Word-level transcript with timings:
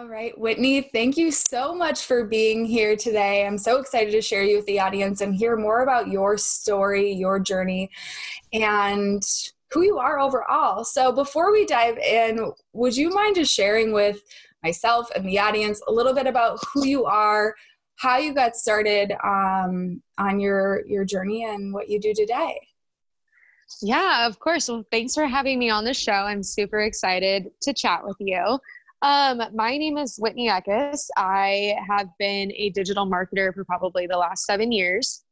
All 0.00 0.08
right, 0.08 0.32
Whitney, 0.38 0.80
thank 0.80 1.18
you 1.18 1.30
so 1.30 1.74
much 1.74 2.06
for 2.06 2.24
being 2.24 2.64
here 2.64 2.96
today. 2.96 3.46
I'm 3.46 3.58
so 3.58 3.78
excited 3.78 4.12
to 4.12 4.22
share 4.22 4.42
you 4.42 4.56
with 4.56 4.64
the 4.64 4.80
audience 4.80 5.20
and 5.20 5.34
hear 5.34 5.58
more 5.58 5.82
about 5.82 6.08
your 6.08 6.38
story, 6.38 7.12
your 7.12 7.38
journey, 7.38 7.90
and 8.54 9.22
who 9.70 9.82
you 9.82 9.98
are 9.98 10.18
overall. 10.18 10.84
So, 10.84 11.12
before 11.12 11.52
we 11.52 11.66
dive 11.66 11.98
in, 11.98 12.50
would 12.72 12.96
you 12.96 13.10
mind 13.10 13.34
just 13.34 13.52
sharing 13.52 13.92
with 13.92 14.22
myself 14.64 15.10
and 15.14 15.28
the 15.28 15.38
audience 15.38 15.82
a 15.86 15.92
little 15.92 16.14
bit 16.14 16.26
about 16.26 16.58
who 16.72 16.86
you 16.86 17.04
are, 17.04 17.54
how 17.96 18.16
you 18.16 18.32
got 18.32 18.56
started 18.56 19.12
um, 19.22 20.00
on 20.16 20.40
your 20.40 20.82
your 20.86 21.04
journey, 21.04 21.44
and 21.44 21.74
what 21.74 21.90
you 21.90 22.00
do 22.00 22.14
today? 22.14 22.58
Yeah, 23.82 24.26
of 24.26 24.38
course. 24.38 24.68
Well, 24.68 24.86
thanks 24.90 25.14
for 25.14 25.26
having 25.26 25.58
me 25.58 25.68
on 25.68 25.84
the 25.84 25.92
show. 25.92 26.12
I'm 26.12 26.42
super 26.42 26.80
excited 26.80 27.50
to 27.60 27.74
chat 27.74 28.02
with 28.02 28.16
you. 28.18 28.58
Um, 29.02 29.42
my 29.54 29.78
name 29.78 29.96
is 29.96 30.16
Whitney 30.18 30.48
Eckis. 30.48 31.08
I 31.16 31.74
have 31.88 32.08
been 32.18 32.52
a 32.54 32.68
digital 32.70 33.06
marketer 33.06 33.54
for 33.54 33.64
probably 33.64 34.06
the 34.06 34.18
last 34.18 34.44
seven 34.44 34.72
years. 34.72 35.22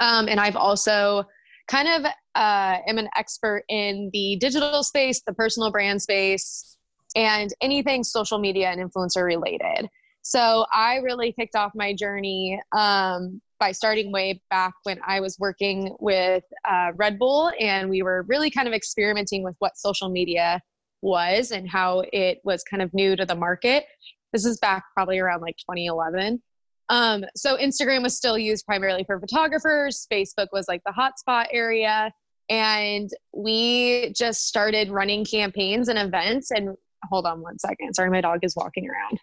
Um, 0.00 0.28
and 0.28 0.38
I've 0.38 0.56
also 0.56 1.24
kind 1.68 1.88
of 1.88 2.12
uh, 2.34 2.78
am 2.86 2.98
an 2.98 3.08
expert 3.16 3.64
in 3.68 4.10
the 4.12 4.36
digital 4.36 4.82
space, 4.82 5.22
the 5.26 5.32
personal 5.32 5.70
brand 5.70 6.02
space, 6.02 6.76
and 7.16 7.50
anything 7.62 8.04
social 8.04 8.38
media 8.38 8.70
and 8.70 8.80
influencer 8.80 9.24
related. 9.24 9.88
So 10.20 10.66
I 10.74 10.96
really 10.96 11.32
kicked 11.32 11.56
off 11.56 11.72
my 11.74 11.94
journey 11.94 12.60
um, 12.76 13.40
by 13.58 13.72
starting 13.72 14.12
way 14.12 14.42
back 14.50 14.74
when 14.82 15.00
I 15.06 15.20
was 15.20 15.38
working 15.38 15.96
with 15.98 16.44
uh, 16.68 16.92
Red 16.96 17.18
Bull, 17.18 17.50
and 17.58 17.88
we 17.88 18.02
were 18.02 18.26
really 18.28 18.50
kind 18.50 18.68
of 18.68 18.74
experimenting 18.74 19.42
with 19.42 19.56
what 19.60 19.78
social 19.78 20.10
media 20.10 20.60
was 21.02 21.50
and 21.50 21.68
how 21.68 22.02
it 22.12 22.40
was 22.44 22.62
kind 22.64 22.82
of 22.82 22.92
new 22.94 23.16
to 23.16 23.24
the 23.24 23.34
market. 23.34 23.84
This 24.32 24.44
is 24.44 24.58
back 24.58 24.84
probably 24.94 25.18
around 25.18 25.40
like 25.40 25.56
2011. 25.58 26.42
Um, 26.90 27.24
so 27.36 27.56
Instagram 27.56 28.02
was 28.02 28.16
still 28.16 28.38
used 28.38 28.64
primarily 28.66 29.04
for 29.04 29.20
photographers. 29.20 30.06
Facebook 30.12 30.48
was 30.52 30.66
like 30.68 30.82
the 30.84 30.92
hotspot 30.92 31.46
area. 31.52 32.12
And 32.50 33.10
we 33.34 34.12
just 34.16 34.46
started 34.46 34.90
running 34.90 35.24
campaigns 35.24 35.88
and 35.88 35.98
events. 35.98 36.50
And 36.50 36.76
hold 37.04 37.26
on 37.26 37.42
one 37.42 37.58
second. 37.58 37.94
Sorry, 37.94 38.10
my 38.10 38.22
dog 38.22 38.40
is 38.42 38.56
walking 38.56 38.88
around. 38.88 39.20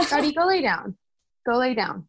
Buddy, 0.10 0.32
go 0.32 0.46
lay 0.46 0.60
down. 0.60 0.96
Go 1.46 1.56
lay 1.56 1.74
down. 1.74 2.06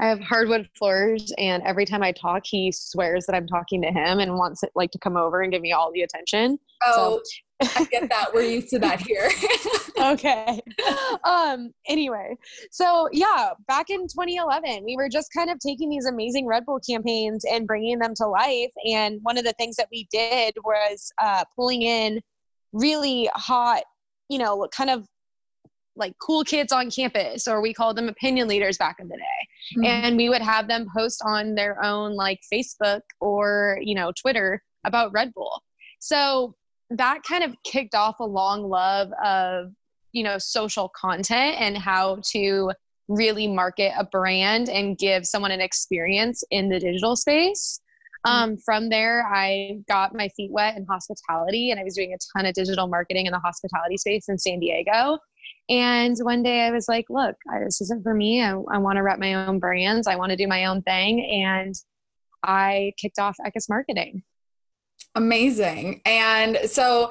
I 0.00 0.08
have 0.08 0.20
hardwood 0.20 0.68
floors, 0.76 1.32
and 1.38 1.62
every 1.64 1.84
time 1.84 2.04
I 2.04 2.12
talk, 2.12 2.42
he 2.44 2.70
swears 2.70 3.26
that 3.26 3.34
I'm 3.34 3.48
talking 3.48 3.82
to 3.82 3.88
him 3.88 4.20
and 4.20 4.34
wants 4.34 4.62
it 4.62 4.70
like 4.76 4.92
to 4.92 4.98
come 4.98 5.16
over 5.16 5.40
and 5.40 5.52
give 5.52 5.60
me 5.60 5.72
all 5.72 5.90
the 5.92 6.02
attention. 6.02 6.58
Oh, 6.84 7.20
so. 7.60 7.70
I 7.76 7.84
get 7.90 8.08
that. 8.08 8.32
We're 8.32 8.42
used 8.48 8.68
to 8.68 8.78
that 8.78 9.00
here. 9.00 9.28
okay. 10.12 10.60
Um. 11.24 11.72
Anyway, 11.88 12.36
so 12.70 13.08
yeah, 13.12 13.50
back 13.66 13.90
in 13.90 14.02
2011, 14.02 14.84
we 14.84 14.94
were 14.96 15.08
just 15.08 15.32
kind 15.32 15.50
of 15.50 15.58
taking 15.58 15.90
these 15.90 16.06
amazing 16.06 16.46
Red 16.46 16.64
Bull 16.64 16.78
campaigns 16.88 17.44
and 17.44 17.66
bringing 17.66 17.98
them 17.98 18.14
to 18.16 18.26
life. 18.26 18.70
And 18.88 19.18
one 19.22 19.36
of 19.36 19.44
the 19.44 19.54
things 19.54 19.74
that 19.76 19.88
we 19.90 20.06
did 20.12 20.54
was 20.64 21.10
uh, 21.20 21.42
pulling 21.56 21.82
in 21.82 22.20
really 22.72 23.28
hot, 23.34 23.82
you 24.28 24.38
know, 24.38 24.68
kind 24.72 24.90
of 24.90 25.08
like 25.96 26.12
cool 26.20 26.44
kids 26.44 26.72
on 26.72 26.92
campus 26.92 27.48
or 27.48 27.60
we 27.60 27.74
called 27.74 27.96
them 27.96 28.08
opinion 28.08 28.46
leaders 28.46 28.78
back 28.78 28.96
in 29.00 29.08
the 29.08 29.16
day 29.16 29.37
mm-hmm. 29.76 29.84
and 29.84 30.16
we 30.16 30.28
would 30.28 30.42
have 30.42 30.68
them 30.68 30.86
post 30.96 31.22
on 31.24 31.54
their 31.54 31.82
own 31.84 32.14
like 32.14 32.40
facebook 32.52 33.00
or 33.20 33.78
you 33.82 33.94
know 33.94 34.12
twitter 34.20 34.62
about 34.84 35.12
red 35.12 35.32
bull 35.34 35.62
so 36.00 36.54
that 36.90 37.22
kind 37.22 37.44
of 37.44 37.54
kicked 37.64 37.94
off 37.94 38.20
a 38.20 38.24
long 38.24 38.62
love 38.62 39.10
of 39.24 39.72
you 40.12 40.22
know 40.22 40.38
social 40.38 40.90
content 40.96 41.56
and 41.60 41.76
how 41.76 42.18
to 42.32 42.70
really 43.08 43.46
market 43.46 43.92
a 43.98 44.04
brand 44.04 44.68
and 44.68 44.98
give 44.98 45.26
someone 45.26 45.50
an 45.50 45.60
experience 45.60 46.44
in 46.50 46.68
the 46.68 46.78
digital 46.78 47.16
space 47.16 47.80
mm-hmm. 48.26 48.50
um, 48.50 48.56
from 48.58 48.88
there, 48.88 49.26
I 49.32 49.78
got 49.88 50.14
my 50.14 50.28
feet 50.36 50.50
wet 50.50 50.76
in 50.76 50.84
hospitality, 50.84 51.70
and 51.70 51.80
I 51.80 51.84
was 51.84 51.94
doing 51.94 52.12
a 52.12 52.18
ton 52.36 52.46
of 52.46 52.54
digital 52.54 52.86
marketing 52.86 53.26
in 53.26 53.32
the 53.32 53.38
hospitality 53.38 53.96
space 53.96 54.28
in 54.28 54.38
San 54.38 54.60
Diego. 54.60 55.18
And 55.68 56.16
one 56.20 56.42
day 56.42 56.62
I 56.62 56.70
was 56.70 56.88
like, 56.88 57.06
look, 57.10 57.36
this 57.60 57.80
isn't 57.82 58.02
for 58.02 58.14
me. 58.14 58.42
I, 58.42 58.52
I 58.52 58.78
want 58.78 58.96
to 58.96 59.02
rep 59.02 59.18
my 59.18 59.34
own 59.34 59.58
brands. 59.58 60.06
I 60.06 60.16
want 60.16 60.30
to 60.30 60.36
do 60.36 60.48
my 60.48 60.66
own 60.66 60.82
thing. 60.82 61.44
And 61.46 61.74
I 62.42 62.92
kicked 62.96 63.18
off 63.18 63.36
Eckis 63.44 63.68
Marketing. 63.68 64.22
Amazing. 65.14 66.00
And 66.06 66.58
so, 66.66 67.10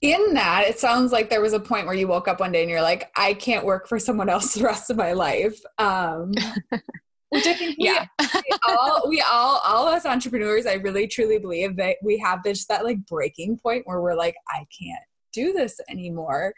in 0.00 0.34
that, 0.34 0.64
it 0.66 0.78
sounds 0.80 1.12
like 1.12 1.30
there 1.30 1.40
was 1.40 1.52
a 1.52 1.60
point 1.60 1.86
where 1.86 1.94
you 1.94 2.08
woke 2.08 2.26
up 2.26 2.40
one 2.40 2.52
day 2.52 2.62
and 2.62 2.70
you're 2.70 2.82
like, 2.82 3.10
I 3.16 3.34
can't 3.34 3.64
work 3.64 3.86
for 3.88 3.98
someone 3.98 4.28
else 4.28 4.54
the 4.54 4.64
rest 4.64 4.90
of 4.90 4.96
my 4.96 5.12
life. 5.12 5.60
Um, 5.78 6.32
which 7.30 7.46
I 7.46 7.54
think 7.54 7.78
we, 7.78 7.86
yeah. 7.86 8.06
we 8.20 8.58
all, 8.68 9.08
we 9.08 9.20
all, 9.22 9.62
all 9.64 9.86
us 9.86 10.04
entrepreneurs, 10.04 10.66
I 10.66 10.74
really 10.74 11.06
truly 11.06 11.38
believe 11.38 11.76
that 11.76 11.96
we 12.02 12.18
have 12.18 12.42
this, 12.42 12.66
that 12.66 12.84
like 12.84 13.06
breaking 13.06 13.58
point 13.58 13.86
where 13.86 14.02
we're 14.02 14.16
like, 14.16 14.34
I 14.48 14.66
can't 14.78 15.04
do 15.32 15.54
this 15.54 15.80
anymore 15.88 16.52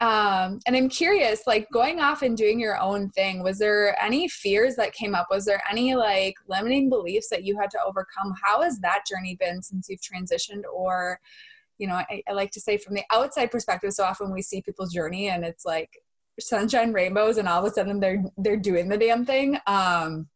um, 0.00 0.60
and 0.66 0.76
i'm 0.76 0.88
curious 0.88 1.42
like 1.46 1.66
going 1.72 2.00
off 2.00 2.22
and 2.22 2.36
doing 2.36 2.60
your 2.60 2.78
own 2.78 3.08
thing 3.10 3.42
was 3.42 3.58
there 3.58 3.96
any 4.02 4.28
fears 4.28 4.76
that 4.76 4.92
came 4.92 5.14
up? 5.14 5.28
Was 5.30 5.44
there 5.44 5.62
any 5.70 5.94
like 5.94 6.34
limiting 6.48 6.88
beliefs 6.88 7.28
that 7.30 7.44
you 7.44 7.58
had 7.58 7.70
to 7.70 7.78
overcome? 7.86 8.34
How 8.42 8.62
has 8.62 8.78
that 8.80 9.04
journey 9.06 9.36
been 9.38 9.62
since 9.62 9.88
you've 9.88 10.00
transitioned? 10.00 10.62
Or 10.72 11.20
you 11.78 11.86
know 11.86 11.94
I, 11.94 12.22
I 12.28 12.32
like 12.32 12.50
to 12.52 12.60
say 12.60 12.78
from 12.78 12.94
the 12.94 13.04
outside 13.12 13.50
perspective 13.50 13.92
so 13.92 14.04
often 14.04 14.32
we 14.32 14.42
see 14.42 14.62
people's 14.62 14.92
journey 14.92 15.28
and 15.28 15.44
it's 15.44 15.64
like 15.64 15.90
sunshine 16.40 16.92
rainbows 16.92 17.36
and 17.36 17.48
all 17.48 17.64
of 17.64 17.70
a 17.70 17.74
sudden 17.74 18.00
they're 18.00 18.24
they're 18.38 18.56
doing 18.56 18.88
the 18.88 18.98
damn 18.98 19.24
thing. 19.24 19.58
Um 19.66 20.28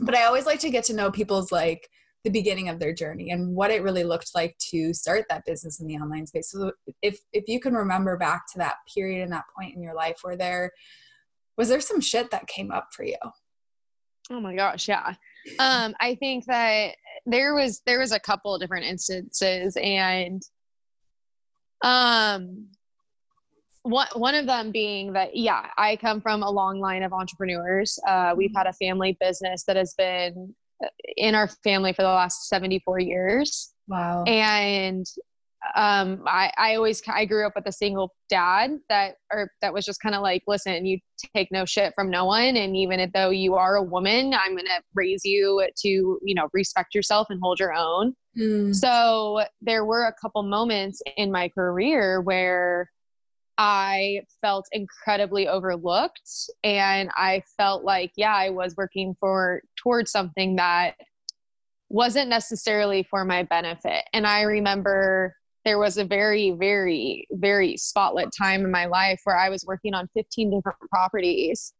but 0.00 0.14
i 0.14 0.24
always 0.24 0.46
like 0.46 0.60
to 0.60 0.70
get 0.70 0.84
to 0.84 0.94
know 0.94 1.10
people's 1.10 1.52
like 1.52 1.90
the 2.24 2.30
beginning 2.30 2.70
of 2.70 2.78
their 2.78 2.92
journey 2.92 3.30
and 3.30 3.54
what 3.54 3.70
it 3.70 3.82
really 3.82 4.02
looked 4.02 4.30
like 4.34 4.56
to 4.58 4.94
start 4.94 5.26
that 5.28 5.44
business 5.44 5.78
in 5.80 5.86
the 5.86 5.96
online 5.96 6.26
space. 6.26 6.50
So 6.50 6.72
if 7.02 7.18
if 7.32 7.44
you 7.46 7.60
can 7.60 7.74
remember 7.74 8.16
back 8.16 8.44
to 8.52 8.58
that 8.58 8.76
period 8.92 9.22
and 9.22 9.32
that 9.32 9.44
point 9.56 9.76
in 9.76 9.82
your 9.82 9.94
life 9.94 10.16
where 10.22 10.36
there 10.36 10.72
was 11.56 11.68
there 11.68 11.80
some 11.80 12.00
shit 12.00 12.30
that 12.30 12.46
came 12.46 12.72
up 12.72 12.88
for 12.92 13.04
you? 13.04 13.16
Oh 14.30 14.40
my 14.40 14.56
gosh, 14.56 14.88
yeah. 14.88 15.14
Um, 15.58 15.94
I 16.00 16.14
think 16.14 16.46
that 16.46 16.94
there 17.26 17.54
was 17.54 17.82
there 17.86 17.98
was 17.98 18.12
a 18.12 18.18
couple 18.18 18.58
different 18.58 18.86
instances 18.86 19.76
and 19.80 20.42
um 21.82 22.66
one 23.82 24.06
one 24.14 24.34
of 24.34 24.46
them 24.46 24.70
being 24.70 25.12
that 25.12 25.36
yeah 25.36 25.66
i 25.76 25.96
come 25.96 26.20
from 26.20 26.42
a 26.42 26.50
long 26.50 26.80
line 26.80 27.02
of 27.02 27.12
entrepreneurs 27.12 27.98
uh, 28.08 28.34
we've 28.36 28.54
had 28.54 28.66
a 28.66 28.72
family 28.74 29.16
business 29.20 29.64
that 29.64 29.76
has 29.76 29.94
been 29.94 30.54
in 31.16 31.34
our 31.34 31.48
family 31.48 31.92
for 31.92 32.02
the 32.02 32.08
last 32.08 32.48
74 32.48 33.00
years. 33.00 33.72
Wow. 33.88 34.24
And 34.24 35.06
um, 35.74 36.22
I, 36.26 36.52
I 36.56 36.74
always 36.76 37.02
I 37.08 37.24
grew 37.24 37.46
up 37.46 37.54
with 37.56 37.66
a 37.66 37.72
single 37.72 38.12
dad 38.28 38.78
that 38.88 39.16
or 39.32 39.50
that 39.62 39.72
was 39.72 39.84
just 39.84 40.00
kind 40.00 40.14
of 40.14 40.22
like, 40.22 40.42
listen, 40.46 40.84
you 40.84 40.98
take 41.34 41.50
no 41.50 41.64
shit 41.64 41.92
from 41.94 42.10
no 42.10 42.26
one, 42.26 42.56
and 42.56 42.76
even 42.76 43.10
though 43.14 43.30
you 43.30 43.54
are 43.54 43.76
a 43.76 43.82
woman, 43.82 44.34
I'm 44.34 44.56
gonna 44.56 44.82
raise 44.94 45.24
you 45.24 45.66
to 45.82 45.88
you 45.88 46.34
know 46.34 46.48
respect 46.52 46.94
yourself 46.94 47.28
and 47.30 47.40
hold 47.42 47.58
your 47.58 47.72
own. 47.72 48.14
Mm. 48.38 48.74
So 48.74 49.42
there 49.62 49.84
were 49.84 50.04
a 50.04 50.14
couple 50.20 50.42
moments 50.42 51.00
in 51.16 51.32
my 51.32 51.48
career 51.48 52.20
where 52.20 52.90
I 53.58 54.22
felt 54.40 54.66
incredibly 54.72 55.46
overlooked 55.46 56.28
and 56.64 57.10
I 57.16 57.42
felt 57.56 57.84
like 57.84 58.12
yeah 58.16 58.34
I 58.34 58.50
was 58.50 58.74
working 58.76 59.14
for 59.20 59.62
towards 59.76 60.10
something 60.10 60.56
that 60.56 60.94
wasn't 61.88 62.28
necessarily 62.28 63.04
for 63.04 63.24
my 63.24 63.44
benefit. 63.44 64.04
And 64.12 64.26
I 64.26 64.42
remember 64.42 65.36
there 65.64 65.78
was 65.78 65.96
a 65.98 66.04
very 66.04 66.50
very 66.52 67.26
very 67.32 67.76
spotlight 67.76 68.28
time 68.36 68.64
in 68.64 68.70
my 68.70 68.86
life 68.86 69.20
where 69.24 69.36
I 69.36 69.48
was 69.48 69.64
working 69.66 69.94
on 69.94 70.08
15 70.14 70.50
different 70.50 70.78
properties. 70.90 71.72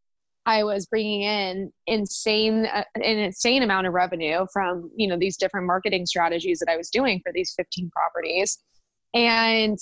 I 0.46 0.62
was 0.62 0.86
bringing 0.86 1.22
in 1.22 1.72
insane 1.86 2.66
uh, 2.66 2.84
an 2.94 3.02
insane 3.02 3.62
amount 3.62 3.88
of 3.88 3.94
revenue 3.94 4.46
from 4.52 4.90
you 4.94 5.08
know 5.08 5.18
these 5.18 5.36
different 5.36 5.66
marketing 5.66 6.06
strategies 6.06 6.60
that 6.60 6.70
I 6.70 6.76
was 6.76 6.90
doing 6.90 7.20
for 7.24 7.32
these 7.32 7.52
15 7.56 7.90
properties. 7.90 8.58
And 9.14 9.78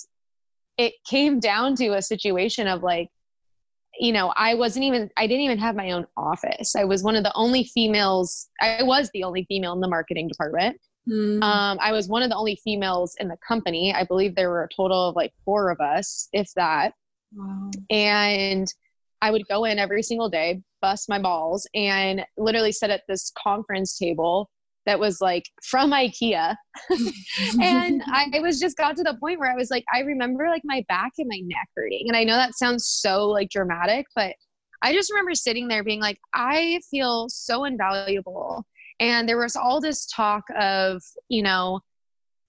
it 0.78 0.94
came 1.06 1.40
down 1.40 1.74
to 1.76 1.94
a 1.94 2.02
situation 2.02 2.66
of 2.66 2.82
like 2.82 3.08
you 3.98 4.12
know 4.12 4.32
i 4.36 4.54
wasn't 4.54 4.84
even 4.84 5.10
i 5.16 5.26
didn't 5.26 5.42
even 5.42 5.58
have 5.58 5.76
my 5.76 5.90
own 5.92 6.06
office 6.16 6.74
i 6.76 6.84
was 6.84 7.02
one 7.02 7.16
of 7.16 7.22
the 7.22 7.32
only 7.34 7.64
females 7.64 8.48
i 8.60 8.82
was 8.82 9.10
the 9.12 9.22
only 9.22 9.44
female 9.44 9.72
in 9.72 9.80
the 9.80 9.88
marketing 9.88 10.28
department 10.28 10.78
mm-hmm. 11.08 11.42
um, 11.42 11.78
i 11.80 11.92
was 11.92 12.08
one 12.08 12.22
of 12.22 12.30
the 12.30 12.36
only 12.36 12.58
females 12.64 13.14
in 13.20 13.28
the 13.28 13.36
company 13.46 13.92
i 13.94 14.04
believe 14.04 14.34
there 14.34 14.50
were 14.50 14.64
a 14.64 14.74
total 14.74 15.08
of 15.08 15.16
like 15.16 15.32
four 15.44 15.70
of 15.70 15.80
us 15.80 16.28
if 16.32 16.50
that 16.56 16.94
wow. 17.34 17.70
and 17.90 18.72
i 19.20 19.30
would 19.30 19.46
go 19.48 19.64
in 19.64 19.78
every 19.78 20.02
single 20.02 20.30
day 20.30 20.60
bust 20.80 21.08
my 21.08 21.18
balls 21.18 21.66
and 21.74 22.24
literally 22.36 22.72
sit 22.72 22.90
at 22.90 23.02
this 23.08 23.30
conference 23.42 23.98
table 23.98 24.48
that 24.86 24.98
was 24.98 25.20
like 25.20 25.44
from 25.62 25.92
IKEA. 25.92 26.56
and 27.60 28.02
I 28.06 28.40
was 28.40 28.58
just 28.58 28.76
got 28.76 28.96
to 28.96 29.02
the 29.02 29.16
point 29.20 29.38
where 29.38 29.50
I 29.50 29.54
was 29.54 29.70
like, 29.70 29.84
I 29.94 30.00
remember 30.00 30.48
like 30.48 30.62
my 30.64 30.84
back 30.88 31.12
and 31.18 31.28
my 31.28 31.40
neck 31.44 31.68
hurting. 31.76 32.04
And 32.08 32.16
I 32.16 32.24
know 32.24 32.36
that 32.36 32.56
sounds 32.56 32.86
so 32.86 33.28
like 33.28 33.50
dramatic, 33.50 34.06
but 34.14 34.34
I 34.82 34.92
just 34.92 35.10
remember 35.10 35.34
sitting 35.34 35.68
there 35.68 35.84
being 35.84 36.00
like, 36.00 36.18
I 36.34 36.80
feel 36.90 37.28
so 37.28 37.64
invaluable. 37.64 38.66
And 38.98 39.28
there 39.28 39.38
was 39.38 39.56
all 39.56 39.80
this 39.80 40.06
talk 40.06 40.42
of, 40.58 41.00
you 41.28 41.42
know, 41.42 41.80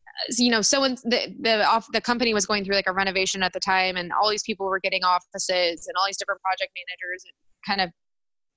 uh, 0.08 0.34
you 0.38 0.52
know, 0.52 0.62
so 0.62 0.82
when 0.82 0.96
the 1.04 1.36
the 1.40 1.66
off 1.66 1.88
the 1.92 2.02
company 2.02 2.34
was 2.34 2.46
going 2.46 2.64
through 2.64 2.76
like 2.76 2.88
a 2.88 2.94
renovation 2.94 3.42
at 3.42 3.54
the 3.54 3.60
time, 3.60 3.98
and 3.98 4.12
all 4.14 4.30
these 4.30 4.44
people 4.44 4.68
were 4.68 4.80
getting 4.80 5.04
offices, 5.04 5.88
and 5.88 5.96
all 5.98 6.06
these 6.06 6.18
different 6.18 6.42
project 6.42 6.72
managers 6.76 7.24
and 7.26 7.34
kind 7.66 7.82
of 7.82 7.94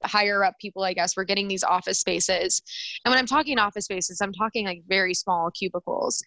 higher 0.05 0.45
up 0.45 0.55
people, 0.61 0.85
I 0.85 0.93
guess, 0.93 1.17
were 1.17 1.25
getting 1.25 1.49
these 1.49 1.65
office 1.65 2.01
spaces. 2.01 2.63
And 3.05 3.13
when 3.13 3.19
I'm 3.19 3.27
talking 3.27 3.59
office 3.59 3.85
spaces, 3.85 4.21
I'm 4.21 4.33
talking 4.33 4.67
like 4.67 4.83
very 4.89 5.15
small 5.15 5.51
cubicles. 5.51 6.23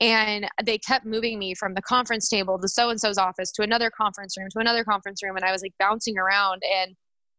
And 0.00 0.48
they 0.64 0.78
kept 0.78 1.06
moving 1.06 1.38
me 1.38 1.54
from 1.54 1.74
the 1.74 1.82
conference 1.82 2.28
table 2.28 2.58
to 2.58 2.68
so 2.68 2.90
and 2.90 3.00
so's 3.00 3.18
office 3.18 3.52
to 3.52 3.62
another 3.62 3.90
conference 3.90 4.36
room 4.36 4.48
to 4.52 4.60
another 4.60 4.84
conference 4.84 5.22
room. 5.22 5.36
And 5.36 5.44
I 5.44 5.52
was 5.52 5.62
like 5.62 5.74
bouncing 5.78 6.18
around. 6.18 6.62
And 6.80 6.94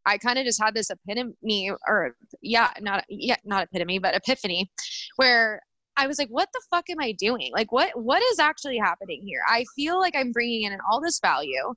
I 0.05 0.17
kind 0.17 0.39
of 0.39 0.45
just 0.45 0.61
had 0.61 0.73
this 0.73 0.89
epitome, 0.89 1.71
or 1.87 2.15
yeah, 2.41 2.71
not 2.79 3.03
yeah, 3.09 3.35
not 3.43 3.63
epitome, 3.63 3.99
but 3.99 4.15
epiphany, 4.15 4.71
where 5.17 5.61
I 5.97 6.07
was 6.07 6.17
like, 6.17 6.29
what 6.29 6.47
the 6.53 6.61
fuck 6.69 6.89
am 6.89 6.99
I 7.01 7.11
doing? 7.11 7.51
Like, 7.53 7.71
what 7.71 7.91
what 8.01 8.23
is 8.31 8.39
actually 8.39 8.77
happening 8.77 9.21
here? 9.25 9.41
I 9.47 9.65
feel 9.75 9.99
like 9.99 10.15
I'm 10.15 10.31
bringing 10.31 10.63
in 10.63 10.77
all 10.89 11.01
this 11.01 11.19
value. 11.19 11.73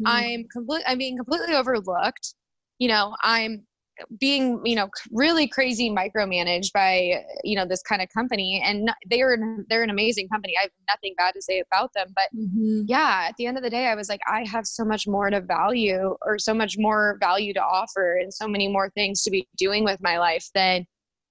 Mm-hmm. 0.00 0.06
I'm 0.06 0.44
complete. 0.52 0.82
I'm 0.86 0.98
being 0.98 1.16
completely 1.16 1.54
overlooked 1.54 2.34
you 2.80 2.88
know 2.88 3.14
i'm 3.22 3.64
being 4.18 4.60
you 4.64 4.74
know 4.74 4.88
really 5.12 5.46
crazy 5.46 5.90
micromanaged 5.90 6.72
by 6.72 7.22
you 7.44 7.54
know 7.54 7.66
this 7.66 7.82
kind 7.82 8.02
of 8.02 8.08
company 8.08 8.62
and 8.64 8.90
they 9.08 9.20
are 9.20 9.36
they're 9.68 9.82
an 9.82 9.90
amazing 9.90 10.28
company 10.28 10.54
i 10.58 10.62
have 10.62 10.70
nothing 10.88 11.14
bad 11.16 11.32
to 11.32 11.42
say 11.42 11.62
about 11.70 11.92
them 11.94 12.08
but 12.14 12.24
mm-hmm. 12.36 12.82
yeah 12.86 13.26
at 13.28 13.34
the 13.36 13.46
end 13.46 13.56
of 13.56 13.62
the 13.62 13.70
day 13.70 13.86
i 13.86 13.94
was 13.94 14.08
like 14.08 14.20
i 14.30 14.44
have 14.44 14.66
so 14.66 14.84
much 14.84 15.06
more 15.06 15.30
to 15.30 15.40
value 15.40 16.16
or 16.22 16.38
so 16.38 16.54
much 16.54 16.76
more 16.78 17.16
value 17.20 17.52
to 17.52 17.60
offer 17.60 18.16
and 18.16 18.32
so 18.32 18.48
many 18.48 18.68
more 18.68 18.90
things 18.90 19.22
to 19.22 19.30
be 19.30 19.46
doing 19.56 19.84
with 19.84 20.00
my 20.00 20.18
life 20.18 20.48
than 20.54 20.84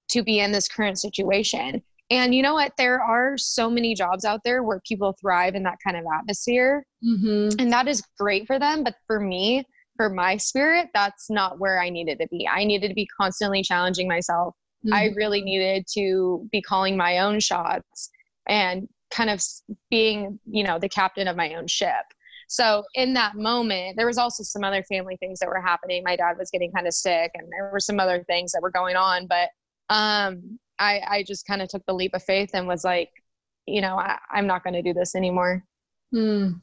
to 0.09 0.23
be 0.23 0.39
in 0.39 0.51
this 0.51 0.67
current 0.67 0.99
situation 0.99 1.81
and 2.11 2.33
you 2.33 2.41
know 2.41 2.53
what 2.53 2.73
there 2.77 3.01
are 3.01 3.37
so 3.37 3.69
many 3.69 3.93
jobs 3.93 4.25
out 4.25 4.41
there 4.43 4.63
where 4.63 4.81
people 4.87 5.15
thrive 5.19 5.55
in 5.55 5.63
that 5.63 5.77
kind 5.83 5.97
of 5.97 6.03
atmosphere 6.19 6.83
mm-hmm. 7.03 7.59
and 7.59 7.71
that 7.71 7.87
is 7.87 8.03
great 8.19 8.45
for 8.47 8.59
them 8.59 8.83
but 8.83 8.95
for 9.07 9.19
me 9.19 9.63
for 9.99 10.09
my 10.09 10.37
spirit, 10.37 10.87
that's 10.93 11.29
not 11.29 11.59
where 11.59 11.81
I 11.81 11.89
needed 11.89 12.19
to 12.19 12.27
be. 12.29 12.47
I 12.47 12.63
needed 12.63 12.87
to 12.87 12.93
be 12.93 13.05
constantly 13.05 13.61
challenging 13.61 14.07
myself. 14.07 14.55
Mm-hmm. 14.85 14.93
I 14.93 15.09
really 15.17 15.41
needed 15.41 15.87
to 15.95 16.47
be 16.53 16.61
calling 16.61 16.95
my 16.95 17.19
own 17.19 17.41
shots 17.41 18.09
and 18.47 18.87
kind 19.11 19.29
of 19.29 19.43
being, 19.89 20.39
you 20.49 20.63
know, 20.63 20.79
the 20.79 20.87
captain 20.87 21.27
of 21.27 21.35
my 21.35 21.53
own 21.55 21.67
ship. 21.67 22.05
So 22.47 22.85
in 22.95 23.13
that 23.15 23.35
moment, 23.35 23.97
there 23.97 24.05
was 24.05 24.17
also 24.17 24.41
some 24.41 24.63
other 24.63 24.83
family 24.83 25.17
things 25.17 25.37
that 25.39 25.49
were 25.49 25.59
happening. 25.59 26.01
My 26.01 26.15
dad 26.15 26.37
was 26.37 26.49
getting 26.49 26.71
kind 26.71 26.87
of 26.87 26.93
sick, 26.93 27.31
and 27.33 27.51
there 27.51 27.69
were 27.69 27.81
some 27.81 27.99
other 27.99 28.23
things 28.23 28.53
that 28.53 28.61
were 28.61 28.71
going 28.71 28.95
on. 28.95 29.27
But 29.27 29.49
um, 29.89 30.57
I, 30.79 31.01
I 31.05 31.23
just 31.27 31.45
kind 31.45 31.61
of 31.61 31.67
took 31.67 31.85
the 31.85 31.93
leap 31.93 32.13
of 32.13 32.23
faith 32.23 32.51
and 32.53 32.69
was 32.69 32.85
like, 32.85 33.09
you 33.65 33.81
know, 33.81 33.99
I, 33.99 34.17
am 34.33 34.47
not 34.47 34.63
going 34.63 34.75
to 34.75 34.81
do 34.81 34.93
this 34.93 35.13
anymore. 35.13 35.65
Mm. 36.15 36.61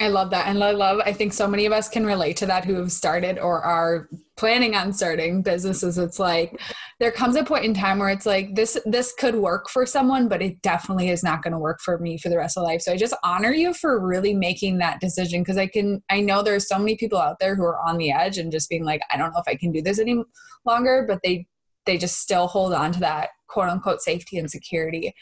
I 0.00 0.08
love 0.08 0.30
that. 0.30 0.46
And 0.46 0.62
I 0.62 0.70
love, 0.70 1.00
I 1.04 1.12
think 1.12 1.32
so 1.32 1.48
many 1.48 1.66
of 1.66 1.72
us 1.72 1.88
can 1.88 2.06
relate 2.06 2.36
to 2.36 2.46
that 2.46 2.64
who 2.64 2.74
have 2.74 2.92
started 2.92 3.36
or 3.36 3.64
are 3.64 4.08
planning 4.36 4.76
on 4.76 4.92
starting 4.92 5.42
businesses. 5.42 5.98
It's 5.98 6.20
like 6.20 6.60
there 7.00 7.10
comes 7.10 7.34
a 7.34 7.42
point 7.42 7.64
in 7.64 7.74
time 7.74 7.98
where 7.98 8.08
it's 8.08 8.24
like 8.24 8.54
this 8.54 8.78
this 8.86 9.12
could 9.18 9.34
work 9.34 9.68
for 9.68 9.84
someone, 9.84 10.28
but 10.28 10.40
it 10.40 10.62
definitely 10.62 11.08
is 11.08 11.24
not 11.24 11.42
going 11.42 11.52
to 11.52 11.58
work 11.58 11.80
for 11.84 11.98
me 11.98 12.16
for 12.16 12.28
the 12.28 12.36
rest 12.36 12.56
of 12.56 12.62
life. 12.62 12.80
So 12.80 12.92
I 12.92 12.96
just 12.96 13.16
honor 13.24 13.50
you 13.50 13.74
for 13.74 13.98
really 13.98 14.34
making 14.34 14.78
that 14.78 15.00
decision 15.00 15.40
because 15.40 15.56
I 15.56 15.66
can 15.66 16.00
I 16.08 16.20
know 16.20 16.42
there's 16.42 16.68
so 16.68 16.78
many 16.78 16.96
people 16.96 17.18
out 17.18 17.40
there 17.40 17.56
who 17.56 17.64
are 17.64 17.80
on 17.84 17.98
the 17.98 18.12
edge 18.12 18.38
and 18.38 18.52
just 18.52 18.68
being 18.68 18.84
like, 18.84 19.00
I 19.12 19.16
don't 19.16 19.32
know 19.32 19.40
if 19.40 19.48
I 19.48 19.56
can 19.56 19.72
do 19.72 19.82
this 19.82 19.98
any 19.98 20.22
longer, 20.64 21.06
but 21.08 21.18
they 21.24 21.48
they 21.86 21.98
just 21.98 22.20
still 22.20 22.46
hold 22.46 22.72
on 22.72 22.92
to 22.92 23.00
that 23.00 23.30
quote 23.48 23.68
unquote 23.68 24.00
safety 24.00 24.38
and 24.38 24.48
security. 24.48 25.12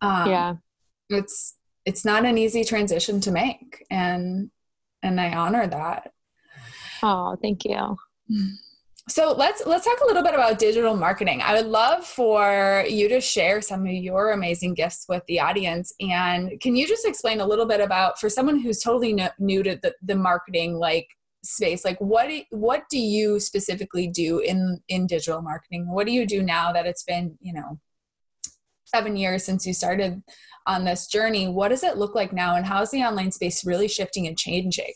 Um, 0.00 0.28
yeah. 0.28 0.54
It's 1.10 1.54
it's 1.90 2.04
not 2.04 2.24
an 2.24 2.38
easy 2.38 2.62
transition 2.62 3.20
to 3.20 3.32
make 3.32 3.84
and 3.90 4.48
and 5.02 5.20
i 5.20 5.32
honor 5.34 5.66
that. 5.66 6.12
Oh 7.02 7.36
thank 7.42 7.64
you. 7.64 7.96
So 9.08 9.32
let's 9.32 9.60
let's 9.66 9.86
talk 9.86 9.98
a 10.00 10.06
little 10.06 10.22
bit 10.22 10.34
about 10.34 10.60
digital 10.60 10.94
marketing. 10.94 11.42
I 11.42 11.54
would 11.54 11.66
love 11.66 12.06
for 12.06 12.84
you 12.88 13.08
to 13.08 13.20
share 13.20 13.60
some 13.60 13.84
of 13.86 13.92
your 13.92 14.30
amazing 14.30 14.74
gifts 14.74 15.06
with 15.08 15.24
the 15.26 15.40
audience 15.40 15.92
and 15.98 16.60
can 16.60 16.76
you 16.76 16.86
just 16.86 17.04
explain 17.04 17.40
a 17.40 17.46
little 17.46 17.66
bit 17.66 17.80
about 17.80 18.20
for 18.20 18.28
someone 18.28 18.60
who's 18.60 18.80
totally 18.80 19.12
new 19.40 19.62
to 19.64 19.74
the, 19.82 19.92
the 20.00 20.14
marketing 20.14 20.76
like 20.76 21.08
space 21.42 21.84
like 21.84 21.98
what 21.98 22.30
what 22.50 22.82
do 22.88 22.98
you 22.98 23.40
specifically 23.40 24.06
do 24.06 24.38
in 24.38 24.80
in 24.88 25.08
digital 25.08 25.42
marketing? 25.42 25.90
What 25.90 26.06
do 26.06 26.12
you 26.12 26.24
do 26.24 26.40
now 26.40 26.72
that 26.72 26.86
it's 26.86 27.02
been 27.02 27.36
you 27.40 27.54
know 27.54 27.80
seven 28.84 29.16
years 29.16 29.44
since 29.44 29.66
you 29.66 29.72
started 29.72 30.22
on 30.70 30.84
this 30.84 31.08
journey 31.08 31.48
what 31.48 31.68
does 31.68 31.82
it 31.82 31.98
look 31.98 32.14
like 32.14 32.32
now 32.32 32.54
and 32.54 32.64
how 32.64 32.80
is 32.80 32.90
the 32.90 33.02
online 33.02 33.32
space 33.32 33.66
really 33.66 33.88
shifting 33.88 34.26
and 34.28 34.38
changing? 34.38 34.92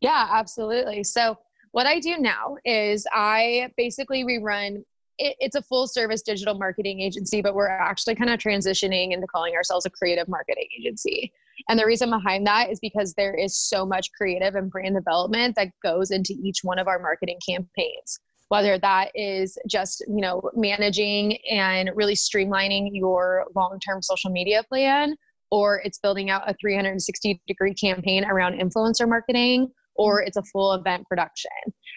Yeah 0.00 0.26
absolutely. 0.30 1.04
So 1.04 1.36
what 1.72 1.86
i 1.86 1.98
do 1.98 2.18
now 2.18 2.56
is 2.64 3.06
i 3.12 3.70
basically 3.76 4.24
rerun 4.24 4.82
it, 5.18 5.36
it's 5.40 5.56
a 5.56 5.62
full 5.62 5.86
service 5.86 6.22
digital 6.22 6.54
marketing 6.54 7.00
agency 7.00 7.42
but 7.42 7.54
we're 7.54 7.68
actually 7.68 8.14
kind 8.14 8.30
of 8.30 8.38
transitioning 8.38 9.12
into 9.12 9.26
calling 9.26 9.54
ourselves 9.54 9.84
a 9.86 9.90
creative 9.90 10.28
marketing 10.28 10.68
agency. 10.78 11.32
And 11.68 11.78
the 11.78 11.86
reason 11.86 12.10
behind 12.10 12.46
that 12.46 12.70
is 12.70 12.80
because 12.80 13.14
there 13.14 13.34
is 13.34 13.56
so 13.56 13.84
much 13.86 14.08
creative 14.16 14.54
and 14.54 14.70
brand 14.70 14.94
development 14.94 15.54
that 15.56 15.68
goes 15.82 16.10
into 16.10 16.34
each 16.42 16.60
one 16.62 16.78
of 16.78 16.88
our 16.88 16.98
marketing 16.98 17.38
campaigns 17.46 18.18
whether 18.52 18.76
that 18.76 19.10
is 19.14 19.56
just 19.66 20.04
you 20.06 20.20
know 20.20 20.42
managing 20.54 21.38
and 21.50 21.90
really 21.94 22.14
streamlining 22.14 22.90
your 22.92 23.46
long-term 23.56 24.02
social 24.02 24.30
media 24.30 24.62
plan 24.68 25.16
or 25.50 25.80
it's 25.86 25.98
building 25.98 26.28
out 26.28 26.42
a 26.46 26.54
360 26.60 27.40
degree 27.46 27.72
campaign 27.72 28.26
around 28.26 28.60
influencer 28.60 29.08
marketing 29.08 29.72
or 29.94 30.20
it's 30.20 30.36
a 30.36 30.42
full 30.52 30.74
event 30.74 31.06
production. 31.08 31.50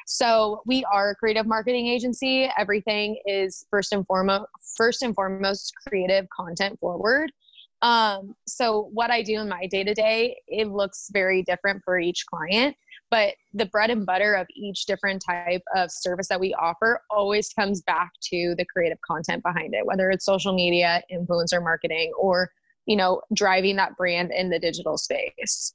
So 0.07 0.61
we 0.65 0.85
are 0.93 1.09
a 1.09 1.15
creative 1.15 1.45
marketing 1.45 1.87
agency. 1.87 2.49
Everything 2.57 3.19
is 3.25 3.65
first 3.69 3.91
and 3.91 4.07
foremost 4.07 4.47
first 4.77 5.01
and 5.01 5.13
foremost 5.13 5.73
creative 5.85 6.25
content 6.29 6.79
forward. 6.79 7.33
Um, 7.81 8.33
so 8.47 8.89
what 8.93 9.11
I 9.11 9.23
do 9.23 9.41
in 9.41 9.49
my 9.49 9.67
day 9.67 9.83
to 9.83 9.93
day, 9.93 10.37
it 10.47 10.69
looks 10.69 11.09
very 11.11 11.43
different 11.43 11.81
for 11.83 11.99
each 11.99 12.25
client 12.27 12.77
but 13.15 13.35
the 13.53 13.65
bread 13.67 13.89
and 13.89 14.05
butter 14.05 14.33
of 14.33 14.45
each 14.57 14.87
different 14.87 15.23
type 15.25 15.63
of 15.73 15.89
service 15.89 16.27
that 16.27 16.37
we 16.37 16.53
offer 16.55 17.01
always 17.09 17.47
comes 17.47 17.81
back 17.83 18.11
to 18.19 18.53
the 18.57 18.65
creative 18.65 18.97
content 19.09 19.41
behind 19.41 19.73
it 19.73 19.85
whether 19.85 20.09
it's 20.09 20.25
social 20.25 20.53
media 20.53 21.01
influencer 21.09 21.63
marketing 21.63 22.11
or 22.19 22.51
you 22.85 22.97
know 22.97 23.21
driving 23.33 23.77
that 23.77 23.95
brand 23.95 24.31
in 24.35 24.49
the 24.49 24.59
digital 24.59 24.97
space. 24.97 25.73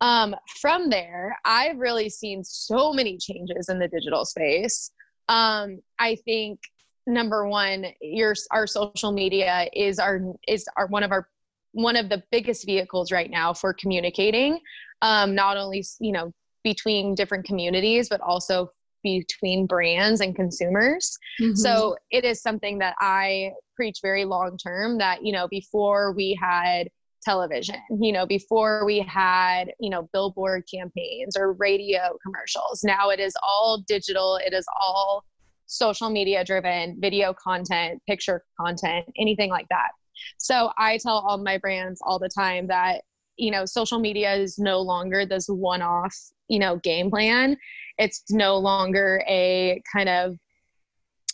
Um, 0.00 0.36
from 0.60 0.88
there 0.88 1.36
i've 1.44 1.78
really 1.78 2.08
seen 2.08 2.44
so 2.44 2.92
many 2.92 3.18
changes 3.18 3.68
in 3.68 3.80
the 3.80 3.88
digital 3.88 4.24
space. 4.24 4.92
Um, 5.28 5.80
i 5.98 6.14
think 6.14 6.60
number 7.08 7.48
one 7.48 7.86
your 8.00 8.36
our 8.52 8.68
social 8.68 9.10
media 9.10 9.68
is 9.72 9.98
our 9.98 10.20
is 10.46 10.64
our 10.76 10.86
one 10.86 11.02
of 11.02 11.10
our 11.10 11.26
one 11.72 11.96
of 11.96 12.08
the 12.08 12.22
biggest 12.30 12.64
vehicles 12.66 13.10
right 13.10 13.30
now 13.30 13.52
for 13.52 13.72
communicating. 13.72 14.60
Um, 15.02 15.34
not 15.34 15.56
only 15.56 15.84
you 16.00 16.12
know 16.12 16.32
between 16.64 17.14
different 17.14 17.44
communities 17.44 18.08
but 18.08 18.20
also 18.20 18.70
between 19.04 19.66
brands 19.66 20.20
and 20.20 20.34
consumers. 20.34 21.16
Mm-hmm. 21.40 21.54
so 21.54 21.96
it 22.10 22.24
is 22.24 22.42
something 22.42 22.78
that 22.78 22.94
i 23.00 23.52
preach 23.76 23.98
very 24.02 24.24
long 24.24 24.56
term 24.58 24.98
that 24.98 25.24
you 25.24 25.32
know 25.32 25.46
before 25.48 26.12
we 26.12 26.38
had 26.40 26.88
television 27.22 27.76
you 28.00 28.12
know 28.12 28.26
before 28.26 28.84
we 28.84 29.00
had 29.00 29.64
you 29.80 29.90
know 29.90 30.08
billboard 30.12 30.64
campaigns 30.72 31.36
or 31.36 31.52
radio 31.54 32.16
commercials. 32.24 32.82
Now 32.84 33.10
it 33.10 33.20
is 33.20 33.34
all 33.42 33.82
digital. 33.86 34.38
It 34.44 34.52
is 34.52 34.66
all 34.80 35.24
social 35.66 36.08
media 36.10 36.44
driven 36.44 36.96
video 37.00 37.34
content 37.34 38.00
picture 38.08 38.42
content 38.58 39.06
anything 39.18 39.50
like 39.50 39.66
that. 39.70 39.90
So 40.38 40.70
i 40.78 40.98
tell 40.98 41.18
all 41.18 41.38
my 41.38 41.58
brands 41.58 42.00
all 42.04 42.18
the 42.18 42.30
time 42.30 42.66
that 42.68 43.02
you 43.36 43.50
know 43.50 43.64
social 43.64 43.98
media 43.98 44.34
is 44.34 44.58
no 44.58 44.80
longer 44.80 45.26
this 45.26 45.46
one 45.48 45.82
off 45.82 46.16
you 46.48 46.58
know 46.58 46.76
game 46.76 47.10
plan 47.10 47.56
it's 47.98 48.22
no 48.30 48.56
longer 48.56 49.22
a 49.28 49.82
kind 49.92 50.08
of 50.08 50.36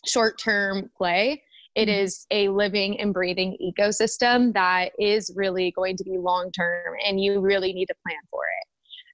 short 0.06 0.38
term 0.38 0.90
play. 0.96 1.42
It 1.74 1.88
mm-hmm. 1.88 2.04
is 2.04 2.26
a 2.30 2.48
living 2.48 3.00
and 3.00 3.12
breathing 3.12 3.56
ecosystem 3.62 4.52
that 4.54 4.92
is 4.98 5.32
really 5.36 5.72
going 5.72 5.96
to 5.98 6.04
be 6.04 6.18
long 6.18 6.50
term 6.52 6.94
and 7.06 7.20
you 7.20 7.40
really 7.40 7.72
need 7.72 7.86
to 7.86 7.94
plan 8.06 8.18
for 8.30 8.42
it. 8.44 8.68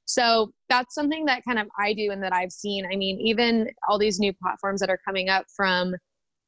So 0.04 0.52
that's 0.68 0.94
something 0.94 1.24
that 1.26 1.42
kind 1.46 1.58
of 1.58 1.68
i 1.78 1.92
do 1.92 2.10
and 2.10 2.22
that 2.22 2.32
i've 2.32 2.52
seen. 2.52 2.84
I 2.86 2.96
mean 2.96 3.20
even 3.20 3.68
all 3.88 3.98
these 3.98 4.18
new 4.18 4.32
platforms 4.32 4.80
that 4.80 4.90
are 4.90 5.00
coming 5.04 5.28
up 5.28 5.46
from 5.54 5.94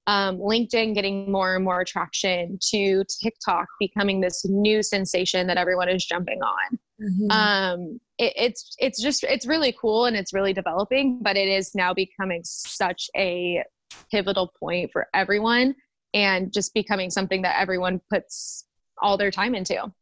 um, 0.06 0.38
LinkedIn 0.38 0.94
getting 0.94 1.30
more 1.30 1.54
and 1.54 1.64
more 1.64 1.84
traction 1.84 2.58
to 2.70 3.04
TikTok 3.22 3.68
becoming 3.78 4.20
this 4.20 4.44
new 4.44 4.82
sensation 4.82 5.46
that 5.46 5.56
everyone 5.56 5.88
is 5.88 6.04
jumping 6.04 6.40
on. 6.42 6.78
Mm-hmm. 7.00 7.30
Um, 7.30 8.00
it, 8.18 8.32
it's 8.36 8.74
it's 8.78 9.00
just 9.00 9.24
it's 9.24 9.46
really 9.46 9.74
cool 9.80 10.06
and 10.06 10.16
it's 10.16 10.32
really 10.32 10.52
developing, 10.52 11.20
but 11.22 11.36
it 11.36 11.48
is 11.48 11.74
now 11.74 11.94
becoming 11.94 12.42
such 12.44 13.10
a 13.16 13.62
pivotal 14.10 14.52
point 14.58 14.90
for 14.92 15.06
everyone 15.14 15.74
and 16.14 16.52
just 16.52 16.74
becoming 16.74 17.10
something 17.10 17.42
that 17.42 17.60
everyone 17.60 18.00
puts 18.10 18.66
all 19.00 19.16
their 19.16 19.30
time 19.30 19.54
into. 19.54 19.92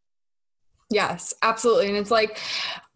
Yes, 0.91 1.33
absolutely. 1.43 1.89
And 1.89 1.97
it's 1.97 2.11
like 2.11 2.39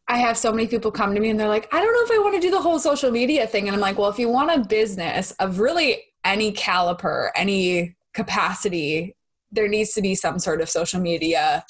I 0.09 0.19
have 0.19 0.37
so 0.37 0.53
many 0.53 0.67
people 0.67 0.91
come 0.91 1.15
to 1.15 1.21
me 1.21 1.31
and 1.31 1.39
they're 1.39 1.49
like, 1.49 1.73
I 1.73 1.81
don't 1.81 1.93
know 1.93 2.15
if 2.15 2.19
I 2.19 2.23
want 2.23 2.35
to 2.35 2.41
do 2.41 2.51
the 2.51 2.61
whole 2.61 2.79
social 2.79 3.11
media 3.11 3.47
thing. 3.47 3.69
And 3.69 3.75
I'm 3.75 3.81
like, 3.81 3.99
well, 3.99 4.11
if 4.11 4.19
you 4.19 4.29
want 4.29 4.51
a 4.51 4.67
business 4.67 5.31
of 5.33 5.61
really 5.61 6.03
any 6.25 6.53
caliper, 6.53 7.31
any 7.35 7.97
capacity, 8.13 9.15
there 9.53 9.69
needs 9.69 9.93
to 9.93 10.03
be 10.03 10.15
some 10.15 10.39
sort 10.39 10.61
of 10.61 10.69
social 10.69 11.01
media 11.01 11.65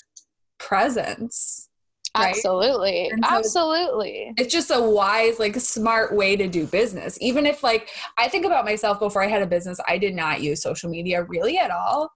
presence. 0.59 1.69
Right? 2.17 2.29
Absolutely. 2.29 3.11
So 3.11 3.19
Absolutely. 3.25 4.33
It's, 4.37 4.43
it's 4.43 4.53
just 4.53 4.71
a 4.71 4.81
wise, 4.81 5.41
like 5.41 5.57
smart 5.57 6.15
way 6.15 6.37
to 6.37 6.47
do 6.47 6.67
business. 6.67 7.19
Even 7.21 7.45
if 7.45 7.65
like 7.65 7.91
I 8.17 8.29
think 8.29 8.47
about 8.47 8.65
myself 8.65 9.01
before 9.01 9.23
I 9.23 9.27
had 9.27 9.43
a 9.43 9.47
business, 9.47 9.81
I 9.89 9.99
did 9.99 10.15
not 10.15 10.41
use 10.41 10.63
social 10.63 10.89
media 10.89 11.25
really 11.25 11.59
at 11.59 11.73
all. 11.73 12.13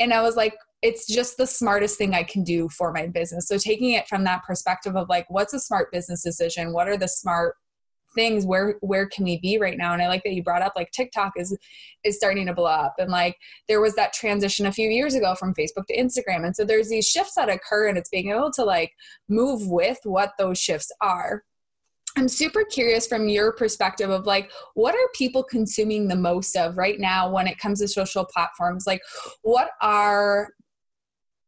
And 0.00 0.12
I 0.12 0.22
was 0.22 0.34
like, 0.34 0.56
it's 0.82 1.06
just 1.06 1.36
the 1.36 1.46
smartest 1.46 1.98
thing 1.98 2.14
I 2.14 2.22
can 2.22 2.42
do 2.42 2.68
for 2.70 2.92
my 2.92 3.06
business. 3.06 3.46
So 3.46 3.58
taking 3.58 3.90
it 3.90 4.08
from 4.08 4.24
that 4.24 4.42
perspective 4.44 4.96
of 4.96 5.08
like, 5.08 5.26
what's 5.28 5.52
a 5.52 5.60
smart 5.60 5.92
business 5.92 6.22
decision? 6.22 6.72
What 6.72 6.88
are 6.88 6.96
the 6.96 7.06
smart 7.06 7.54
things 8.14 8.44
where 8.44 8.76
where 8.80 9.06
can 9.06 9.24
we 9.24 9.38
be 9.38 9.58
right 9.58 9.78
now 9.78 9.92
and 9.92 10.02
i 10.02 10.08
like 10.08 10.22
that 10.24 10.32
you 10.32 10.42
brought 10.42 10.62
up 10.62 10.72
like 10.76 10.90
tiktok 10.92 11.32
is 11.36 11.56
is 12.04 12.16
starting 12.16 12.46
to 12.46 12.54
blow 12.54 12.66
up 12.66 12.94
and 12.98 13.10
like 13.10 13.36
there 13.68 13.80
was 13.80 13.94
that 13.94 14.12
transition 14.12 14.66
a 14.66 14.72
few 14.72 14.88
years 14.88 15.14
ago 15.14 15.34
from 15.34 15.54
facebook 15.54 15.86
to 15.86 15.96
instagram 15.96 16.44
and 16.44 16.54
so 16.54 16.64
there's 16.64 16.88
these 16.88 17.06
shifts 17.06 17.34
that 17.34 17.48
occur 17.48 17.88
and 17.88 17.96
it's 17.96 18.10
being 18.10 18.30
able 18.30 18.50
to 18.50 18.64
like 18.64 18.92
move 19.28 19.68
with 19.68 19.98
what 20.04 20.32
those 20.38 20.58
shifts 20.58 20.90
are 21.00 21.44
I'm 22.16 22.28
super 22.28 22.64
curious 22.64 23.06
from 23.06 23.28
your 23.28 23.52
perspective 23.52 24.10
of 24.10 24.26
like 24.26 24.50
what 24.74 24.94
are 24.94 25.08
people 25.14 25.44
consuming 25.44 26.08
the 26.08 26.16
most 26.16 26.56
of 26.56 26.76
right 26.76 26.98
now 26.98 27.30
when 27.30 27.46
it 27.46 27.58
comes 27.58 27.80
to 27.80 27.88
social 27.88 28.24
platforms? 28.24 28.84
Like 28.86 29.00
what 29.42 29.70
are 29.80 30.48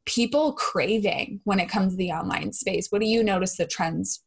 people 0.07 0.53
craving 0.53 1.41
when 1.45 1.59
it 1.59 1.69
comes 1.69 1.93
to 1.93 1.97
the 1.97 2.13
online 2.13 2.53
space? 2.53 2.89
What 2.91 3.01
do 3.01 3.07
you 3.07 3.25
notice 3.25 3.57
the 3.57 3.67
trends 3.67 4.23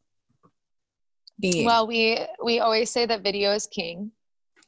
being? 1.40 1.66
Well, 1.66 1.88
we 1.88 2.20
we 2.44 2.60
always 2.60 2.90
say 2.90 3.06
that 3.06 3.24
video 3.24 3.52
is 3.52 3.68
king, 3.68 4.12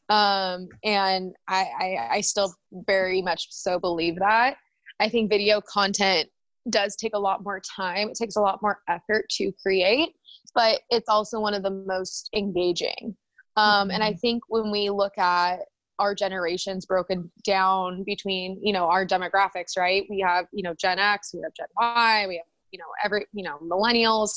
um, 0.09 0.67
and 0.83 1.33
I, 1.47 1.69
I 1.79 2.07
I 2.11 2.21
still 2.21 2.53
very 2.71 3.21
much 3.21 3.47
so 3.51 3.79
believe 3.79 4.17
that. 4.19 4.57
I 4.99 5.09
think 5.09 5.29
video 5.29 5.61
content 5.61 6.29
does 6.69 6.95
take 6.95 7.15
a 7.15 7.19
lot 7.19 7.43
more 7.43 7.61
time. 7.61 8.09
It 8.09 8.17
takes 8.17 8.35
a 8.35 8.41
lot 8.41 8.61
more 8.61 8.79
effort 8.89 9.29
to 9.37 9.51
create, 9.61 10.09
but 10.53 10.81
it's 10.89 11.09
also 11.09 11.39
one 11.39 11.53
of 11.53 11.63
the 11.63 11.71
most 11.71 12.29
engaging. 12.35 13.15
Um, 13.55 13.89
and 13.89 14.03
I 14.03 14.11
mm-hmm. 14.11 14.19
think 14.19 14.43
when 14.49 14.71
we 14.71 14.89
look 14.89 15.17
at 15.17 15.59
our 15.99 16.13
generations 16.13 16.85
broken 16.85 17.31
down 17.43 18.03
between, 18.03 18.59
you 18.61 18.71
know, 18.71 18.85
our 18.85 19.05
demographics, 19.05 19.77
right? 19.77 20.05
We 20.09 20.19
have, 20.19 20.45
you 20.51 20.61
know, 20.61 20.75
Gen 20.75 20.99
X, 20.99 21.31
we 21.33 21.41
have 21.43 21.53
Gen 21.55 21.67
Y, 21.75 22.25
we 22.27 22.35
have 22.35 22.45
you 22.71 22.79
know 22.79 22.85
every 23.03 23.25
you 23.33 23.43
know 23.43 23.57
millennials. 23.61 24.31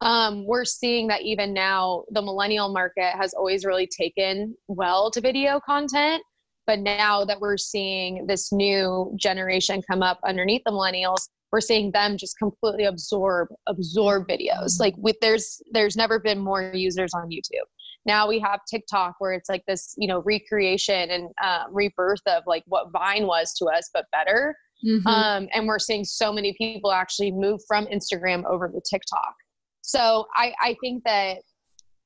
Um, 0.00 0.46
we're 0.46 0.64
seeing 0.64 1.08
that 1.08 1.22
even 1.22 1.52
now 1.52 2.04
the 2.10 2.22
millennial 2.22 2.72
market 2.72 3.12
has 3.16 3.34
always 3.34 3.64
really 3.64 3.86
taken 3.86 4.54
well 4.68 5.10
to 5.10 5.20
video 5.20 5.60
content 5.60 6.22
but 6.66 6.80
now 6.80 7.24
that 7.24 7.40
we're 7.40 7.56
seeing 7.56 8.26
this 8.26 8.52
new 8.52 9.14
generation 9.16 9.80
come 9.88 10.02
up 10.02 10.18
underneath 10.24 10.62
the 10.66 10.72
millennials 10.72 11.28
we're 11.52 11.60
seeing 11.60 11.90
them 11.92 12.16
just 12.16 12.36
completely 12.38 12.84
absorb 12.84 13.48
absorb 13.66 14.28
videos. 14.28 14.74
Mm-hmm. 14.74 14.82
like 14.82 14.94
with 14.98 15.16
there's 15.20 15.60
there's 15.72 15.96
never 15.96 16.18
been 16.18 16.38
more 16.38 16.70
users 16.74 17.12
on 17.14 17.30
youtube. 17.30 17.66
Now 18.04 18.28
we 18.28 18.38
have 18.40 18.60
tiktok 18.70 19.14
where 19.18 19.32
it's 19.32 19.48
like 19.48 19.64
this 19.66 19.94
you 19.96 20.08
know 20.08 20.22
recreation 20.22 21.10
and 21.10 21.28
uh, 21.42 21.64
rebirth 21.70 22.20
of 22.26 22.42
like 22.46 22.64
what 22.66 22.92
vine 22.92 23.26
was 23.26 23.54
to 23.54 23.66
us 23.66 23.90
but 23.94 24.06
better 24.12 24.56
Mm-hmm. 24.84 25.06
Um, 25.06 25.48
and 25.52 25.66
we're 25.66 25.78
seeing 25.78 26.04
so 26.04 26.32
many 26.32 26.54
people 26.58 26.92
actually 26.92 27.32
move 27.32 27.60
from 27.66 27.86
Instagram 27.86 28.44
over 28.44 28.68
to 28.68 28.80
TikTok. 28.88 29.34
So 29.82 30.26
I, 30.34 30.52
I 30.60 30.76
think 30.80 31.04
that, 31.04 31.38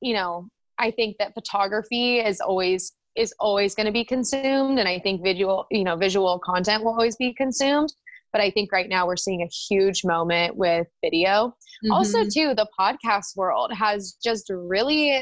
you 0.01 0.13
know, 0.13 0.47
I 0.77 0.91
think 0.91 1.17
that 1.19 1.33
photography 1.33 2.19
is 2.19 2.39
always 2.39 2.93
is 3.15 3.33
always 3.39 3.75
going 3.75 3.85
to 3.85 3.91
be 3.91 4.05
consumed 4.05 4.79
and 4.79 4.87
i 4.87 4.97
think 4.99 5.21
visual 5.21 5.67
you 5.69 5.83
know 5.83 5.95
visual 5.95 6.39
content 6.39 6.83
will 6.83 6.93
always 6.93 7.15
be 7.17 7.33
consumed 7.33 7.91
but 8.31 8.41
i 8.41 8.49
think 8.49 8.71
right 8.71 8.87
now 8.87 9.05
we're 9.05 9.17
seeing 9.17 9.41
a 9.41 9.47
huge 9.47 10.05
moment 10.05 10.55
with 10.55 10.87
video 11.03 11.47
mm-hmm. 11.47 11.91
also 11.91 12.23
too 12.23 12.53
the 12.55 12.67
podcast 12.79 13.35
world 13.35 13.71
has 13.73 14.15
just 14.23 14.49
really 14.49 15.21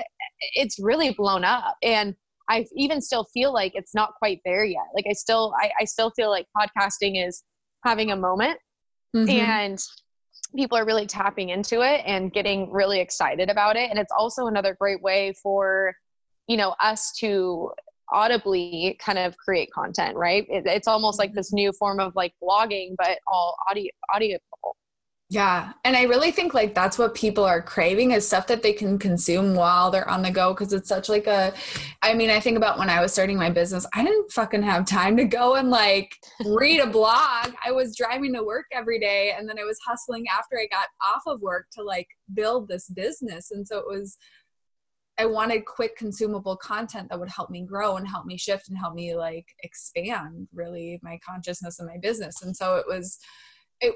it's 0.53 0.77
really 0.79 1.11
blown 1.13 1.43
up 1.43 1.75
and 1.81 2.15
I 2.49 2.65
even 2.75 3.01
still 3.01 3.25
feel 3.25 3.53
like 3.53 3.73
it's 3.75 3.93
not 3.93 4.13
quite 4.15 4.41
there 4.43 4.65
yet. 4.65 4.85
Like 4.95 5.05
I 5.09 5.13
still, 5.13 5.53
I, 5.61 5.69
I 5.81 5.85
still 5.85 6.11
feel 6.11 6.29
like 6.29 6.47
podcasting 6.57 7.25
is 7.25 7.43
having 7.85 8.11
a 8.11 8.15
moment 8.15 8.59
mm-hmm. 9.15 9.29
and 9.29 9.79
people 10.55 10.77
are 10.77 10.85
really 10.85 11.05
tapping 11.05 11.49
into 11.49 11.81
it 11.81 12.01
and 12.05 12.33
getting 12.33 12.71
really 12.71 12.99
excited 12.99 13.49
about 13.49 13.75
it. 13.75 13.89
And 13.89 13.99
it's 13.99 14.11
also 14.17 14.47
another 14.47 14.75
great 14.79 15.01
way 15.01 15.33
for, 15.43 15.93
you 16.47 16.57
know, 16.57 16.75
us 16.81 17.13
to 17.19 17.71
audibly 18.11 18.97
kind 18.99 19.19
of 19.19 19.37
create 19.37 19.71
content, 19.71 20.17
right? 20.17 20.45
It, 20.49 20.65
it's 20.65 20.87
almost 20.87 21.19
like 21.19 21.33
this 21.33 21.53
new 21.53 21.71
form 21.73 21.99
of 21.99 22.15
like 22.15 22.33
blogging, 22.41 22.95
but 22.97 23.19
all 23.27 23.55
audio, 23.69 23.91
audio 24.13 24.39
yeah. 25.31 25.73
And 25.85 25.95
I 25.95 26.03
really 26.03 26.31
think 26.31 26.55
like 26.55 26.73
that's 26.73 26.97
what 26.97 27.13
people 27.13 27.43
are 27.43 27.61
craving 27.61 28.11
is 28.11 28.25
stuff 28.25 28.47
that 28.47 28.63
they 28.63 28.73
can 28.73 28.97
consume 28.97 29.53
while 29.53 29.91
they're 29.91 30.09
on 30.09 30.23
the 30.23 30.31
go 30.31 30.53
because 30.55 30.73
it's 30.73 30.89
such 30.89 31.07
like 31.07 31.27
a 31.27 31.53
I 32.01 32.15
mean, 32.15 32.31
I 32.31 32.39
think 32.39 32.57
about 32.57 32.79
when 32.79 32.89
I 32.89 32.99
was 32.99 33.13
starting 33.13 33.37
my 33.37 33.51
business, 33.51 33.85
I 33.93 34.03
didn't 34.03 34.31
fucking 34.31 34.63
have 34.63 34.87
time 34.87 35.15
to 35.17 35.25
go 35.25 35.53
and 35.53 35.69
like 35.69 36.15
read 36.47 36.79
a 36.79 36.87
blog. 36.87 37.53
I 37.63 37.71
was 37.71 37.95
driving 37.95 38.33
to 38.33 38.43
work 38.43 38.65
every 38.71 38.99
day 38.99 39.35
and 39.37 39.47
then 39.47 39.59
I 39.59 39.65
was 39.65 39.77
hustling 39.85 40.25
after 40.35 40.57
I 40.57 40.65
got 40.65 40.87
off 40.99 41.21
of 41.27 41.41
work 41.41 41.67
to 41.73 41.83
like 41.83 42.07
build 42.33 42.67
this 42.67 42.89
business. 42.89 43.51
And 43.51 43.67
so 43.67 43.77
it 43.77 43.85
was 43.87 44.17
I 45.19 45.27
wanted 45.27 45.65
quick 45.65 45.95
consumable 45.95 46.57
content 46.57 47.09
that 47.09 47.19
would 47.19 47.29
help 47.29 47.51
me 47.51 47.61
grow 47.65 47.97
and 47.97 48.07
help 48.07 48.25
me 48.25 48.37
shift 48.37 48.69
and 48.69 48.77
help 48.77 48.95
me 48.95 49.15
like 49.15 49.45
expand 49.61 50.47
really 50.53 50.99
my 51.03 51.19
consciousness 51.23 51.77
and 51.77 51.87
my 51.87 51.97
business. 52.01 52.41
And 52.41 52.57
so 52.57 52.77
it 52.77 52.85
was 52.87 53.19
it 53.79 53.93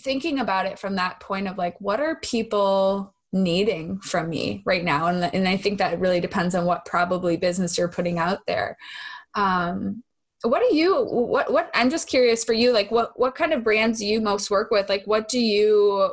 thinking 0.00 0.40
about 0.40 0.66
it 0.66 0.78
from 0.78 0.96
that 0.96 1.20
point 1.20 1.48
of 1.48 1.56
like 1.56 1.80
what 1.80 2.00
are 2.00 2.16
people 2.16 3.14
needing 3.32 3.98
from 4.00 4.28
me 4.28 4.62
right 4.64 4.84
now? 4.84 5.06
And, 5.06 5.24
and 5.34 5.48
i 5.48 5.56
think 5.56 5.78
that 5.78 6.00
really 6.00 6.20
depends 6.20 6.54
on 6.54 6.64
what 6.64 6.84
probably 6.84 7.36
business 7.36 7.76
you're 7.78 7.88
putting 7.88 8.18
out 8.18 8.40
there. 8.46 8.76
Um, 9.34 10.02
what 10.42 10.62
do 10.68 10.76
you 10.76 11.04
what 11.04 11.52
what 11.52 11.68
i'm 11.74 11.90
just 11.90 12.06
curious 12.06 12.44
for 12.44 12.52
you 12.52 12.72
like 12.72 12.92
what 12.92 13.18
what 13.18 13.34
kind 13.34 13.52
of 13.52 13.64
brands 13.64 13.98
do 13.98 14.06
you 14.06 14.20
most 14.20 14.50
work 14.50 14.70
with? 14.70 14.88
Like 14.88 15.04
what 15.06 15.28
do 15.28 15.40
you 15.40 16.12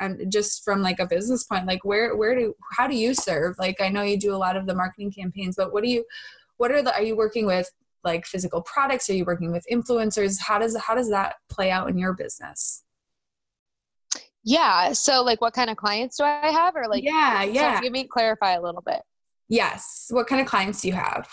and 0.00 0.20
um, 0.20 0.30
just 0.30 0.64
from 0.64 0.82
like 0.82 0.98
a 0.98 1.06
business 1.06 1.44
point 1.44 1.66
like 1.66 1.84
where 1.84 2.16
where 2.16 2.36
do 2.36 2.54
how 2.76 2.86
do 2.86 2.96
you 2.96 3.14
serve? 3.14 3.56
Like 3.58 3.80
i 3.80 3.88
know 3.88 4.02
you 4.02 4.18
do 4.18 4.34
a 4.34 4.36
lot 4.36 4.56
of 4.56 4.66
the 4.66 4.74
marketing 4.74 5.12
campaigns 5.12 5.56
but 5.56 5.72
what 5.72 5.82
do 5.82 5.90
you 5.90 6.04
what 6.56 6.70
are 6.70 6.82
the 6.82 6.94
are 6.94 7.02
you 7.02 7.16
working 7.16 7.46
with 7.46 7.70
like 8.04 8.26
physical 8.26 8.62
products? 8.62 9.08
Are 9.10 9.14
you 9.14 9.24
working 9.24 9.52
with 9.52 9.64
influencers? 9.70 10.38
How 10.40 10.58
does 10.58 10.76
how 10.76 10.94
does 10.94 11.10
that 11.10 11.36
play 11.48 11.70
out 11.70 11.88
in 11.88 11.98
your 11.98 12.12
business? 12.12 12.82
Yeah. 14.44 14.92
So, 14.92 15.22
like, 15.22 15.40
what 15.40 15.54
kind 15.54 15.70
of 15.70 15.76
clients 15.76 16.18
do 16.18 16.24
I 16.24 16.50
have, 16.50 16.76
or 16.76 16.86
like, 16.86 17.02
yeah, 17.02 17.42
yeah. 17.42 17.76
So 17.76 17.82
give 17.82 17.92
me 17.92 18.06
clarify 18.06 18.52
a 18.52 18.62
little 18.62 18.82
bit. 18.84 19.00
Yes. 19.48 20.08
What 20.10 20.26
kind 20.26 20.40
of 20.40 20.46
clients 20.46 20.82
do 20.82 20.88
you 20.88 20.94
have? 20.94 21.28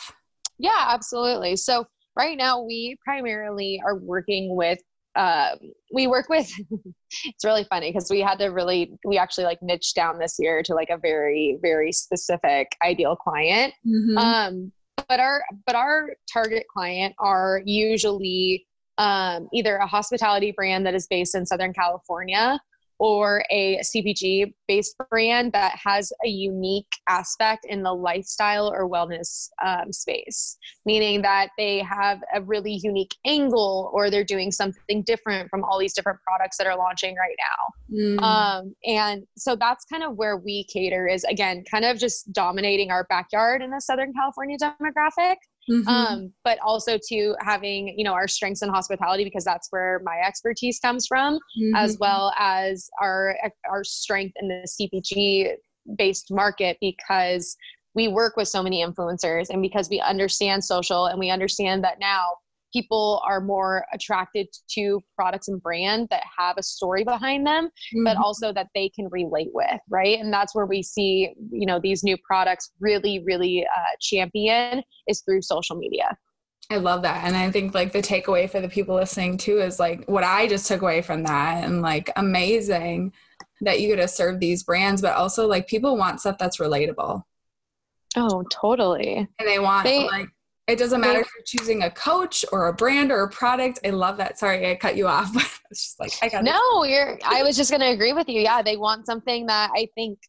Yeah, 0.57 0.87
absolutely. 0.89 1.55
So 1.55 1.85
right 2.15 2.37
now 2.37 2.61
we 2.61 2.97
primarily 3.03 3.81
are 3.85 3.97
working 3.97 4.55
with 4.55 4.79
um, 5.15 5.57
we 5.93 6.07
work 6.07 6.29
with 6.29 6.49
it's 7.25 7.43
really 7.43 7.65
funny 7.65 7.91
because 7.91 8.09
we 8.09 8.21
had 8.21 8.39
to 8.39 8.45
really 8.47 8.93
we 9.05 9.17
actually 9.17 9.43
like 9.43 9.61
niche 9.61 9.93
down 9.93 10.19
this 10.19 10.37
year 10.39 10.63
to 10.63 10.73
like 10.73 10.89
a 10.89 10.97
very 10.97 11.57
very 11.61 11.91
specific 11.91 12.77
ideal 12.81 13.17
client 13.17 13.73
mm-hmm. 13.85 14.17
um 14.17 14.71
but 15.07 15.19
our 15.19 15.43
but 15.65 15.75
our 15.75 16.09
target 16.31 16.65
client 16.71 17.13
are 17.19 17.61
usually 17.65 18.65
um, 18.97 19.47
either 19.53 19.77
a 19.77 19.87
hospitality 19.87 20.51
brand 20.51 20.85
that 20.85 20.93
is 20.93 21.07
based 21.07 21.35
in 21.35 21.45
southern 21.45 21.73
california 21.73 22.59
or 23.01 23.43
a 23.49 23.79
CPG 23.79 24.53
based 24.67 24.95
brand 25.09 25.51
that 25.53 25.75
has 25.83 26.13
a 26.23 26.29
unique 26.29 26.93
aspect 27.09 27.65
in 27.67 27.81
the 27.81 27.91
lifestyle 27.91 28.71
or 28.71 28.87
wellness 28.87 29.49
um, 29.65 29.91
space, 29.91 30.55
meaning 30.85 31.19
that 31.23 31.49
they 31.57 31.79
have 31.79 32.21
a 32.35 32.43
really 32.43 32.79
unique 32.83 33.15
angle 33.25 33.89
or 33.91 34.11
they're 34.11 34.23
doing 34.23 34.51
something 34.51 35.01
different 35.01 35.49
from 35.49 35.63
all 35.63 35.79
these 35.79 35.95
different 35.95 36.19
products 36.27 36.57
that 36.57 36.67
are 36.67 36.77
launching 36.77 37.15
right 37.15 37.35
now. 37.39 37.97
Mm. 37.97 38.21
Um, 38.21 38.75
and 38.85 39.23
so 39.35 39.55
that's 39.55 39.83
kind 39.85 40.03
of 40.03 40.15
where 40.15 40.37
we 40.37 40.63
cater 40.65 41.07
is 41.07 41.23
again, 41.23 41.63
kind 41.71 41.85
of 41.85 41.97
just 41.97 42.31
dominating 42.31 42.91
our 42.91 43.05
backyard 43.05 43.63
in 43.63 43.71
the 43.71 43.81
Southern 43.81 44.13
California 44.13 44.57
demographic. 44.59 45.37
Mm-hmm. 45.71 45.87
Um, 45.87 46.33
but 46.43 46.59
also 46.59 46.97
to 47.09 47.35
having 47.39 47.93
you 47.97 48.03
know 48.03 48.13
our 48.13 48.27
strengths 48.27 48.61
in 48.61 48.69
hospitality 48.69 49.23
because 49.23 49.45
that's 49.45 49.67
where 49.71 50.01
my 50.03 50.17
expertise 50.25 50.79
comes 50.79 51.07
from, 51.07 51.35
mm-hmm. 51.35 51.75
as 51.75 51.97
well 51.99 52.33
as 52.37 52.89
our 53.01 53.37
our 53.69 53.83
strength 53.83 54.33
in 54.41 54.47
the 54.47 54.67
CPG 54.67 55.53
based 55.97 56.27
market 56.29 56.77
because 56.81 57.55
we 57.93 58.07
work 58.07 58.37
with 58.37 58.47
so 58.47 58.63
many 58.63 58.85
influencers 58.85 59.49
and 59.49 59.61
because 59.61 59.89
we 59.89 59.99
understand 59.99 60.63
social 60.63 61.07
and 61.07 61.19
we 61.19 61.29
understand 61.29 61.83
that 61.83 61.99
now 61.99 62.25
people 62.71 63.21
are 63.25 63.41
more 63.41 63.85
attracted 63.93 64.47
to 64.69 65.01
products 65.15 65.47
and 65.47 65.61
brand 65.61 66.07
that 66.09 66.23
have 66.37 66.57
a 66.57 66.63
story 66.63 67.03
behind 67.03 67.45
them 67.45 67.65
mm-hmm. 67.65 68.03
but 68.03 68.17
also 68.17 68.53
that 68.53 68.67
they 68.75 68.89
can 68.89 69.07
relate 69.11 69.49
with 69.53 69.79
right 69.89 70.19
and 70.19 70.33
that's 70.33 70.55
where 70.55 70.65
we 70.65 70.81
see 70.81 71.33
you 71.51 71.65
know 71.65 71.79
these 71.81 72.03
new 72.03 72.17
products 72.25 72.71
really 72.79 73.23
really 73.25 73.65
uh, 73.65 73.95
champion 73.99 74.83
is 75.07 75.21
through 75.21 75.41
social 75.41 75.75
media 75.75 76.17
I 76.69 76.77
love 76.77 77.01
that. 77.01 77.25
And 77.25 77.35
I 77.35 77.51
think 77.51 77.73
like 77.73 77.91
the 77.91 78.01
takeaway 78.01 78.49
for 78.49 78.61
the 78.61 78.69
people 78.69 78.95
listening 78.95 79.37
too 79.37 79.59
is 79.59 79.77
like 79.77 80.05
what 80.07 80.23
I 80.23 80.47
just 80.47 80.67
took 80.67 80.81
away 80.81 81.01
from 81.01 81.23
that 81.23 81.65
and 81.65 81.81
like 81.81 82.09
amazing 82.15 83.11
that 83.59 83.81
you 83.81 83.89
get 83.89 83.97
to 83.97 84.07
serve 84.07 84.39
these 84.39 84.63
brands, 84.63 85.01
but 85.01 85.13
also 85.13 85.47
like 85.47 85.67
people 85.67 85.97
want 85.97 86.21
stuff 86.21 86.37
that's 86.37 86.57
relatable. 86.57 87.23
Oh, 88.15 88.43
totally. 88.51 89.27
And 89.39 89.47
they 89.47 89.59
want 89.59 89.83
they, 89.83 90.05
like 90.05 90.29
it 90.71 90.79
doesn't 90.79 91.01
matter 91.01 91.19
if 91.19 91.27
you're 91.35 91.43
choosing 91.45 91.83
a 91.83 91.91
coach 91.91 92.45
or 92.51 92.67
a 92.67 92.73
brand 92.73 93.11
or 93.11 93.23
a 93.23 93.29
product. 93.29 93.79
I 93.85 93.89
love 93.89 94.17
that. 94.17 94.39
Sorry, 94.39 94.69
I 94.69 94.75
cut 94.75 94.95
you 94.95 95.07
off. 95.07 95.29
it's 95.71 95.83
just 95.83 95.99
like 95.99 96.11
I 96.21 96.29
got 96.29 96.43
No, 96.43 96.83
you're 96.83 97.19
I 97.25 97.43
was 97.43 97.57
just 97.57 97.71
gonna 97.71 97.89
agree 97.89 98.13
with 98.13 98.29
you. 98.29 98.41
Yeah, 98.41 98.61
they 98.61 98.77
want 98.77 99.05
something 99.05 99.45
that 99.47 99.71
I 99.75 99.87
think 99.95 100.19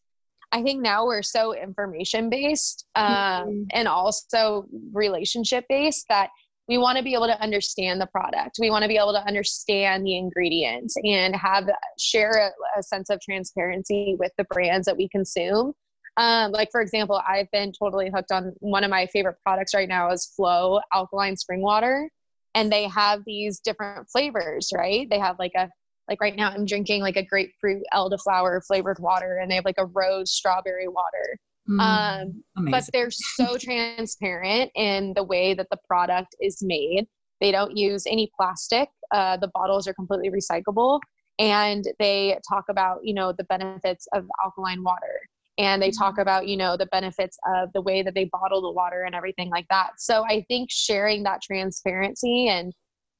I 0.51 0.61
think 0.61 0.81
now 0.81 1.05
we're 1.05 1.23
so 1.23 1.55
information 1.55 2.29
based 2.29 2.85
um, 2.95 3.05
mm-hmm. 3.05 3.63
and 3.71 3.87
also 3.87 4.67
relationship 4.91 5.65
based 5.67 6.05
that 6.09 6.29
we 6.67 6.77
want 6.77 6.97
to 6.97 7.03
be 7.03 7.13
able 7.13 7.25
to 7.25 7.41
understand 7.41 7.99
the 7.99 8.05
product. 8.07 8.57
We 8.59 8.69
want 8.69 8.83
to 8.83 8.87
be 8.87 8.97
able 8.97 9.13
to 9.13 9.25
understand 9.25 10.05
the 10.05 10.15
ingredients 10.15 10.95
and 11.03 11.35
have 11.35 11.69
share 11.99 12.31
a, 12.31 12.79
a 12.79 12.83
sense 12.83 13.09
of 13.09 13.19
transparency 13.19 14.15
with 14.19 14.31
the 14.37 14.45
brands 14.45 14.85
that 14.85 14.95
we 14.95 15.09
consume 15.09 15.73
um, 16.17 16.51
like 16.51 16.69
for 16.71 16.81
example, 16.81 17.21
I've 17.27 17.49
been 17.51 17.71
totally 17.71 18.11
hooked 18.13 18.31
on 18.31 18.53
one 18.59 18.83
of 18.83 18.91
my 18.91 19.07
favorite 19.07 19.37
products 19.41 19.73
right 19.73 19.89
now 19.89 20.11
is 20.11 20.31
Flow 20.35 20.79
alkaline 20.93 21.35
spring 21.35 21.61
water, 21.61 22.09
and 22.53 22.71
they 22.71 22.87
have 22.87 23.21
these 23.25 23.59
different 23.59 24.07
flavors, 24.11 24.69
right? 24.75 25.09
They 25.09 25.19
have 25.19 25.39
like 25.39 25.53
a 25.55 25.69
like 26.07 26.21
right 26.21 26.35
now 26.35 26.49
I'm 26.49 26.65
drinking 26.65 27.01
like 27.01 27.15
a 27.17 27.25
grapefruit 27.25 27.81
elderflower 27.93 28.61
flavored 28.65 28.99
water, 28.99 29.39
and 29.41 29.49
they 29.49 29.55
have 29.55 29.65
like 29.65 29.79
a 29.79 29.85
rose 29.87 30.31
strawberry 30.31 30.87
water. 30.87 31.37
Mm, 31.67 31.79
um, 31.79 32.43
but 32.69 32.83
they're 32.93 33.09
so 33.09 33.57
transparent 33.59 34.71
in 34.75 35.13
the 35.15 35.23
way 35.23 35.55
that 35.55 35.67
the 35.71 35.77
product 35.87 36.35
is 36.39 36.59
made. 36.61 37.07
They 37.41 37.51
don't 37.51 37.75
use 37.75 38.05
any 38.05 38.31
plastic. 38.37 38.89
Uh, 39.11 39.37
the 39.37 39.49
bottles 39.53 39.87
are 39.87 39.93
completely 39.93 40.29
recyclable, 40.29 40.99
and 41.39 41.85
they 41.97 42.37
talk 42.47 42.65
about 42.69 42.99
you 43.03 43.15
know 43.15 43.31
the 43.31 43.45
benefits 43.45 44.07
of 44.13 44.27
alkaline 44.43 44.83
water 44.83 45.21
and 45.57 45.81
they 45.81 45.91
talk 45.91 46.13
mm-hmm. 46.13 46.21
about 46.21 46.47
you 46.47 46.57
know 46.57 46.75
the 46.77 46.85
benefits 46.87 47.37
of 47.47 47.71
the 47.73 47.81
way 47.81 48.01
that 48.01 48.13
they 48.15 48.25
bottle 48.25 48.61
the 48.61 48.71
water 48.71 49.03
and 49.03 49.15
everything 49.15 49.49
like 49.49 49.65
that 49.69 49.91
so 49.97 50.23
i 50.27 50.43
think 50.47 50.69
sharing 50.71 51.23
that 51.23 51.41
transparency 51.41 52.47
and 52.47 52.73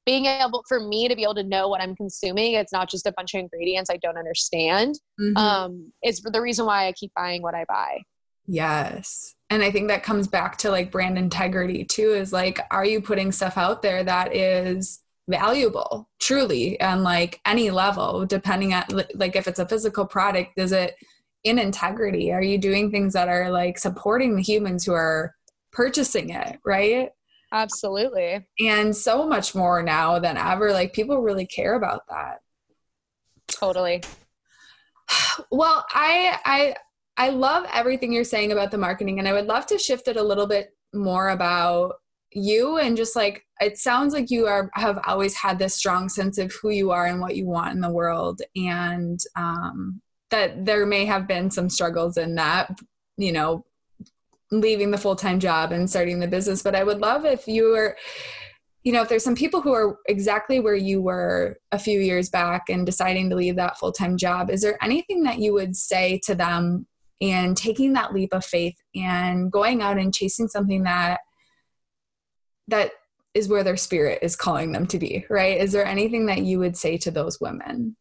being 0.05 0.25
able 0.25 0.63
for 0.67 0.81
me 0.81 1.07
to 1.07 1.15
be 1.15 1.23
able 1.23 1.35
to 1.35 1.43
know 1.43 1.67
what 1.67 1.81
i'm 1.81 1.95
consuming 1.95 2.53
it's 2.53 2.73
not 2.73 2.89
just 2.89 3.05
a 3.05 3.13
bunch 3.15 3.33
of 3.33 3.39
ingredients 3.39 3.89
i 3.89 3.97
don't 3.97 4.17
understand 4.17 4.95
mm-hmm. 5.19 5.37
um, 5.37 5.91
is 6.03 6.21
the 6.21 6.41
reason 6.41 6.65
why 6.65 6.87
i 6.87 6.91
keep 6.93 7.11
buying 7.15 7.41
what 7.41 7.55
i 7.55 7.65
buy 7.67 7.99
yes 8.45 9.35
and 9.49 9.63
i 9.63 9.71
think 9.71 9.87
that 9.87 10.03
comes 10.03 10.27
back 10.27 10.57
to 10.57 10.69
like 10.69 10.91
brand 10.91 11.17
integrity 11.17 11.83
too 11.83 12.13
is 12.13 12.33
like 12.33 12.59
are 12.71 12.85
you 12.85 13.01
putting 13.01 13.31
stuff 13.31 13.57
out 13.57 13.81
there 13.81 14.03
that 14.03 14.35
is 14.35 14.99
valuable 15.29 16.09
truly 16.19 16.77
and 16.81 17.03
like 17.03 17.39
any 17.45 17.71
level 17.71 18.25
depending 18.25 18.73
on 18.73 18.83
like 19.15 19.37
if 19.37 19.47
it's 19.47 19.59
a 19.59 19.65
physical 19.65 20.05
product 20.05 20.51
is 20.57 20.73
it 20.73 20.97
in 21.43 21.59
integrity? 21.59 22.31
Are 22.31 22.41
you 22.41 22.57
doing 22.57 22.91
things 22.91 23.13
that 23.13 23.27
are 23.27 23.51
like 23.51 23.77
supporting 23.77 24.35
the 24.35 24.41
humans 24.41 24.85
who 24.85 24.93
are 24.93 25.35
purchasing 25.71 26.29
it, 26.29 26.59
right? 26.65 27.09
Absolutely. 27.51 28.45
And 28.59 28.95
so 28.95 29.27
much 29.27 29.53
more 29.53 29.83
now 29.83 30.19
than 30.19 30.37
ever. 30.37 30.71
Like 30.71 30.93
people 30.93 31.21
really 31.21 31.45
care 31.45 31.75
about 31.75 32.01
that. 32.09 32.39
Totally. 33.47 34.03
Well, 35.51 35.83
I 35.91 36.39
I 36.45 36.75
I 37.17 37.29
love 37.29 37.65
everything 37.73 38.13
you're 38.13 38.23
saying 38.23 38.51
about 38.51 38.71
the 38.71 38.77
marketing 38.77 39.17
and 39.17 39.27
I 39.27 39.33
would 39.33 39.47
love 39.47 39.65
to 39.67 39.79
shift 39.79 40.07
it 40.07 40.15
a 40.15 40.23
little 40.23 40.45
bit 40.45 40.75
more 40.93 41.29
about 41.29 41.95
you 42.31 42.77
and 42.77 42.97
just 42.97 43.15
like 43.15 43.45
it 43.59 43.77
sounds 43.77 44.13
like 44.13 44.29
you 44.29 44.47
are 44.47 44.69
have 44.75 44.99
always 45.05 45.35
had 45.35 45.59
this 45.59 45.75
strong 45.75 46.07
sense 46.09 46.37
of 46.37 46.53
who 46.61 46.69
you 46.69 46.91
are 46.91 47.05
and 47.05 47.19
what 47.19 47.35
you 47.35 47.45
want 47.45 47.73
in 47.73 47.81
the 47.81 47.91
world 47.91 48.41
and 48.55 49.19
um 49.35 50.01
that 50.33 50.65
there 50.65 50.87
may 50.87 51.05
have 51.05 51.27
been 51.27 51.51
some 51.51 51.69
struggles 51.69 52.17
in 52.17 52.33
that, 52.35 52.75
you 53.17 53.31
know, 53.31 53.63
leaving 54.51 54.89
the 54.89 54.97
full 54.97 55.15
time 55.15 55.39
job 55.39 55.71
and 55.71 55.87
starting 55.87 56.19
the 56.19 56.27
business. 56.27 56.63
But 56.63 56.75
I 56.75 56.83
would 56.83 56.99
love 56.99 57.23
if 57.23 57.47
you 57.47 57.71
were, 57.71 57.95
you 58.83 58.91
know, 58.91 59.03
if 59.03 59.09
there's 59.09 59.23
some 59.23 59.35
people 59.35 59.61
who 59.61 59.73
are 59.73 59.99
exactly 60.07 60.59
where 60.59 60.75
you 60.75 61.03
were 61.03 61.59
a 61.71 61.77
few 61.77 61.99
years 61.99 62.29
back 62.29 62.63
and 62.69 62.83
deciding 62.83 63.29
to 63.29 63.35
leave 63.35 63.55
that 63.57 63.77
full 63.77 63.91
time 63.91 64.17
job, 64.17 64.49
is 64.49 64.61
there 64.61 64.83
anything 64.83 65.21
that 65.21 65.37
you 65.37 65.53
would 65.53 65.75
say 65.75 66.19
to 66.25 66.33
them 66.33 66.87
and 67.21 67.55
taking 67.55 67.93
that 67.93 68.11
leap 68.11 68.33
of 68.33 68.43
faith 68.43 68.75
and 68.95 69.51
going 69.51 69.83
out 69.83 69.99
and 69.99 70.15
chasing 70.15 70.47
something 70.47 70.81
that 70.83 71.19
that 72.69 72.91
is 73.35 73.47
where 73.47 73.63
their 73.63 73.77
spirit 73.77 74.17
is 74.23 74.35
calling 74.35 74.71
them 74.71 74.87
to 74.87 74.97
be, 74.97 75.27
right? 75.29 75.59
Is 75.59 75.71
there 75.71 75.85
anything 75.85 76.25
that 76.25 76.41
you 76.41 76.57
would 76.57 76.75
say 76.75 76.97
to 76.97 77.11
those 77.11 77.39
women? 77.39 77.95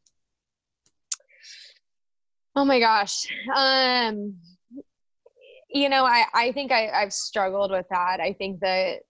Oh 2.55 2.65
my 2.65 2.81
gosh. 2.81 3.27
Um, 3.55 4.37
you 5.71 5.89
know, 5.89 6.05
I, 6.05 6.25
I 6.35 6.53
think 6.53 6.71
I, 6.71 6.89
I've 6.89 7.13
struggled 7.13 7.71
with 7.71 7.87
that. 7.91 8.21
I 8.21 8.35
think 8.35 8.61
that 8.61 9.01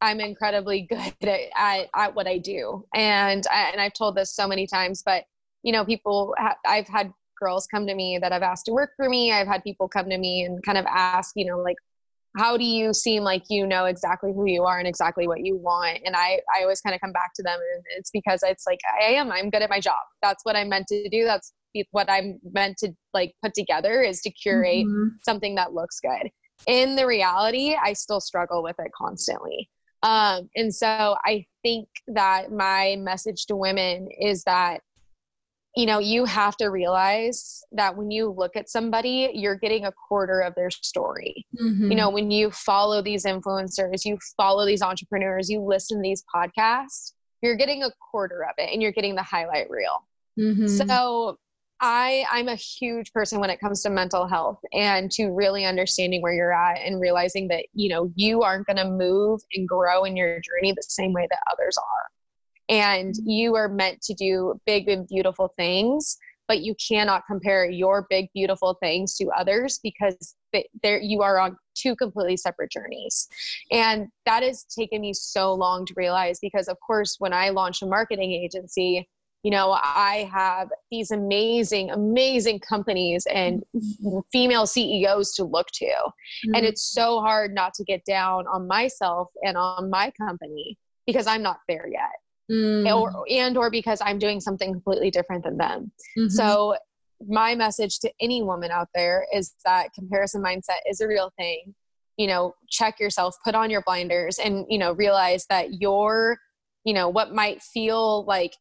I'm 0.00 0.20
incredibly 0.20 0.82
good 0.90 1.14
at, 1.22 1.40
at, 1.56 1.86
at 1.94 2.14
what 2.14 2.26
I 2.26 2.38
do. 2.38 2.84
And, 2.94 3.44
I, 3.50 3.70
and 3.70 3.80
I've 3.80 3.94
told 3.94 4.14
this 4.16 4.34
so 4.34 4.46
many 4.46 4.66
times, 4.66 5.02
but 5.04 5.24
you 5.62 5.72
know, 5.72 5.84
people, 5.84 6.34
ha- 6.38 6.56
I've 6.64 6.86
had 6.86 7.12
girls 7.40 7.66
come 7.66 7.86
to 7.88 7.94
me 7.94 8.18
that 8.22 8.32
I've 8.32 8.42
asked 8.42 8.66
to 8.66 8.72
work 8.72 8.90
for 8.96 9.08
me. 9.08 9.32
I've 9.32 9.48
had 9.48 9.64
people 9.64 9.88
come 9.88 10.08
to 10.08 10.16
me 10.18 10.44
and 10.44 10.62
kind 10.64 10.78
of 10.78 10.86
ask, 10.86 11.32
you 11.34 11.44
know, 11.44 11.58
like, 11.58 11.76
how 12.36 12.56
do 12.56 12.64
you 12.64 12.92
seem 12.92 13.22
like 13.22 13.44
you 13.48 13.66
know 13.66 13.86
exactly 13.86 14.32
who 14.32 14.46
you 14.46 14.64
are 14.64 14.78
and 14.78 14.86
exactly 14.86 15.26
what 15.26 15.44
you 15.44 15.56
want 15.56 15.98
and 16.04 16.14
i 16.14 16.38
i 16.54 16.62
always 16.62 16.80
kind 16.80 16.94
of 16.94 17.00
come 17.00 17.12
back 17.12 17.30
to 17.34 17.42
them 17.42 17.58
and 17.74 17.82
it's 17.96 18.10
because 18.10 18.40
it's 18.42 18.66
like 18.66 18.78
i 19.00 19.04
am 19.04 19.32
i'm 19.32 19.48
good 19.48 19.62
at 19.62 19.70
my 19.70 19.80
job 19.80 19.94
that's 20.22 20.44
what 20.44 20.54
i'm 20.54 20.68
meant 20.68 20.86
to 20.86 21.08
do 21.08 21.24
that's 21.24 21.52
what 21.90 22.10
i'm 22.10 22.38
meant 22.52 22.76
to 22.78 22.92
like 23.14 23.34
put 23.42 23.54
together 23.54 24.02
is 24.02 24.20
to 24.20 24.30
curate 24.30 24.86
mm-hmm. 24.86 25.08
something 25.24 25.54
that 25.54 25.72
looks 25.72 26.00
good 26.00 26.30
in 26.66 26.96
the 26.96 27.06
reality 27.06 27.76
i 27.82 27.92
still 27.92 28.20
struggle 28.20 28.62
with 28.62 28.76
it 28.78 28.90
constantly 28.96 29.68
um, 30.02 30.48
and 30.56 30.74
so 30.74 31.16
i 31.24 31.44
think 31.62 31.88
that 32.08 32.52
my 32.52 32.96
message 32.98 33.46
to 33.46 33.56
women 33.56 34.08
is 34.20 34.42
that 34.44 34.80
you 35.76 35.84
know, 35.84 35.98
you 35.98 36.24
have 36.24 36.56
to 36.56 36.68
realize 36.68 37.62
that 37.72 37.94
when 37.94 38.10
you 38.10 38.30
look 38.30 38.56
at 38.56 38.70
somebody, 38.70 39.30
you're 39.34 39.58
getting 39.58 39.84
a 39.84 39.92
quarter 39.92 40.40
of 40.40 40.54
their 40.54 40.70
story. 40.70 41.46
Mm-hmm. 41.60 41.90
You 41.90 41.96
know, 41.96 42.08
when 42.08 42.30
you 42.30 42.50
follow 42.50 43.02
these 43.02 43.26
influencers, 43.26 44.06
you 44.06 44.18
follow 44.38 44.64
these 44.64 44.80
entrepreneurs, 44.80 45.50
you 45.50 45.60
listen 45.60 45.98
to 45.98 46.02
these 46.02 46.24
podcasts, 46.34 47.12
you're 47.42 47.56
getting 47.56 47.82
a 47.82 47.90
quarter 48.10 48.42
of 48.44 48.54
it 48.56 48.72
and 48.72 48.80
you're 48.80 48.92
getting 48.92 49.14
the 49.14 49.22
highlight 49.22 49.68
reel. 49.68 50.08
Mm-hmm. 50.40 50.66
So 50.66 51.38
I 51.80 52.24
I'm 52.30 52.48
a 52.48 52.54
huge 52.54 53.12
person 53.12 53.38
when 53.38 53.50
it 53.50 53.60
comes 53.60 53.82
to 53.82 53.90
mental 53.90 54.26
health 54.26 54.60
and 54.72 55.10
to 55.12 55.28
really 55.28 55.64
understanding 55.64 56.22
where 56.22 56.32
you're 56.32 56.52
at 56.52 56.80
and 56.80 57.00
realizing 57.00 57.48
that 57.48 57.66
you 57.74 57.88
know 57.90 58.10
you 58.14 58.42
aren't 58.42 58.66
going 58.66 58.78
to 58.78 58.88
move 58.88 59.40
and 59.54 59.68
grow 59.68 60.04
in 60.04 60.16
your 60.16 60.40
journey 60.40 60.72
the 60.72 60.82
same 60.82 61.12
way 61.12 61.26
that 61.30 61.38
others 61.52 61.76
are. 61.76 62.74
And 62.74 63.14
mm-hmm. 63.14 63.28
you 63.28 63.54
are 63.56 63.68
meant 63.68 64.00
to 64.02 64.14
do 64.14 64.58
big 64.64 64.88
and 64.88 65.06
beautiful 65.06 65.52
things, 65.56 66.16
but 66.48 66.60
you 66.60 66.74
cannot 66.76 67.24
compare 67.26 67.68
your 67.68 68.06
big 68.08 68.28
beautiful 68.32 68.74
things 68.80 69.14
to 69.16 69.28
others 69.36 69.78
because 69.82 70.34
there 70.82 70.98
you 71.00 71.20
are 71.20 71.38
on 71.38 71.56
two 71.74 71.94
completely 71.96 72.38
separate 72.38 72.70
journeys. 72.70 73.28
And 73.70 74.08
that 74.24 74.42
has 74.42 74.64
taken 74.64 75.02
me 75.02 75.12
so 75.12 75.52
long 75.52 75.84
to 75.84 75.94
realize 75.94 76.38
because 76.40 76.68
of 76.68 76.78
course 76.84 77.16
when 77.18 77.34
I 77.34 77.50
launched 77.50 77.82
a 77.82 77.86
marketing 77.86 78.32
agency 78.32 79.06
you 79.46 79.52
know 79.52 79.78
i 79.84 80.28
have 80.32 80.70
these 80.90 81.12
amazing 81.12 81.92
amazing 81.92 82.58
companies 82.58 83.24
and 83.26 83.62
female 84.32 84.66
ceos 84.66 85.32
to 85.34 85.44
look 85.44 85.68
to 85.72 85.84
mm-hmm. 85.84 86.54
and 86.56 86.66
it's 86.66 86.82
so 86.82 87.20
hard 87.20 87.54
not 87.54 87.72
to 87.72 87.84
get 87.84 88.04
down 88.04 88.44
on 88.48 88.66
myself 88.66 89.28
and 89.44 89.56
on 89.56 89.88
my 89.88 90.10
company 90.20 90.76
because 91.06 91.28
i'm 91.28 91.42
not 91.42 91.58
there 91.68 91.86
yet 91.86 92.16
mm-hmm. 92.50 92.92
or 92.92 93.24
and 93.30 93.56
or 93.56 93.70
because 93.70 94.00
i'm 94.02 94.18
doing 94.18 94.40
something 94.40 94.72
completely 94.72 95.12
different 95.12 95.44
than 95.44 95.56
them 95.56 95.92
mm-hmm. 96.18 96.28
so 96.28 96.74
my 97.28 97.54
message 97.54 98.00
to 98.00 98.10
any 98.20 98.42
woman 98.42 98.72
out 98.72 98.88
there 98.96 99.26
is 99.32 99.54
that 99.64 99.92
comparison 99.94 100.42
mindset 100.42 100.80
is 100.90 101.00
a 101.00 101.06
real 101.06 101.30
thing 101.38 101.72
you 102.16 102.26
know 102.26 102.52
check 102.68 102.98
yourself 102.98 103.36
put 103.44 103.54
on 103.54 103.70
your 103.70 103.82
blinders 103.82 104.40
and 104.40 104.66
you 104.68 104.76
know 104.76 104.92
realize 104.92 105.46
that 105.48 105.74
your 105.80 106.36
you 106.84 106.92
know 106.92 107.08
what 107.08 107.32
might 107.32 107.62
feel 107.62 108.24
like 108.24 108.56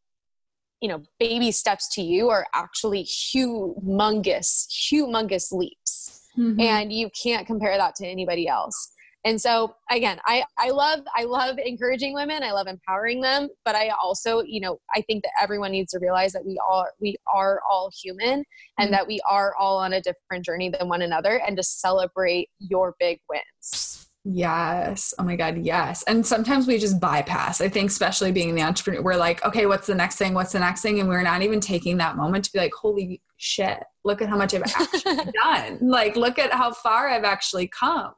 you 0.85 0.89
know 0.89 1.01
baby 1.19 1.51
steps 1.51 1.87
to 1.95 2.03
you 2.03 2.29
are 2.29 2.45
actually 2.53 3.03
humongous 3.03 4.67
humongous 4.69 5.51
leaps. 5.51 6.21
Mm-hmm. 6.37 6.59
and 6.59 6.93
you 6.93 7.09
can't 7.23 7.47
compare 7.47 7.77
that 7.77 7.95
to 7.95 8.05
anybody 8.05 8.45
else. 8.45 8.91
And 9.23 9.41
so 9.41 9.73
again 9.89 10.19
i 10.25 10.43
i 10.59 10.69
love 10.69 10.99
i 11.15 11.23
love 11.23 11.57
encouraging 11.57 12.13
women. 12.13 12.43
I 12.43 12.51
love 12.51 12.67
empowering 12.67 13.21
them. 13.21 13.49
But 13.63 13.73
i 13.73 13.89
also 13.89 14.43
you 14.43 14.59
know 14.59 14.79
i 14.95 15.01
think 15.01 15.23
that 15.23 15.31
everyone 15.41 15.71
needs 15.71 15.91
to 15.93 15.99
realize 15.99 16.33
that 16.33 16.45
we 16.45 16.59
all 16.69 16.85
we 17.01 17.15
are 17.33 17.61
all 17.67 17.89
human 18.03 18.43
and 18.43 18.45
mm-hmm. 18.77 18.91
that 18.91 19.07
we 19.07 19.19
are 19.27 19.55
all 19.55 19.77
on 19.79 19.93
a 19.93 20.01
different 20.01 20.45
journey 20.45 20.69
than 20.69 20.87
one 20.87 21.01
another 21.01 21.41
and 21.47 21.57
to 21.57 21.63
celebrate 21.63 22.49
your 22.59 22.95
big 22.99 23.19
wins 23.27 24.04
Yes. 24.27 25.13
Oh 25.19 25.23
my 25.23 25.35
God. 25.35 25.59
Yes. 25.59 26.03
And 26.03 26.25
sometimes 26.25 26.65
we 26.65 26.79
just 26.79 26.99
bypass. 26.99 27.61
I 27.61 27.69
think, 27.69 27.91
especially 27.91 28.31
being 28.31 28.55
the 28.55 28.63
entrepreneur, 28.63 29.03
we're 29.03 29.15
like, 29.15 29.45
okay, 29.45 29.67
what's 29.67 29.85
the 29.85 29.93
next 29.93 30.15
thing? 30.15 30.33
What's 30.33 30.51
the 30.51 30.59
next 30.59 30.81
thing? 30.81 30.99
And 30.99 31.07
we're 31.07 31.21
not 31.21 31.43
even 31.43 31.59
taking 31.59 31.97
that 31.97 32.17
moment 32.17 32.45
to 32.45 32.51
be 32.51 32.57
like, 32.57 32.73
holy 32.73 33.21
shit, 33.37 33.83
look 34.03 34.23
at 34.23 34.29
how 34.29 34.35
much 34.35 34.55
I've 34.55 34.63
actually 34.63 35.31
done. 35.43 35.77
Like, 35.79 36.15
look 36.15 36.39
at 36.39 36.51
how 36.51 36.73
far 36.73 37.07
I've 37.07 37.23
actually 37.23 37.67
come. 37.67 38.13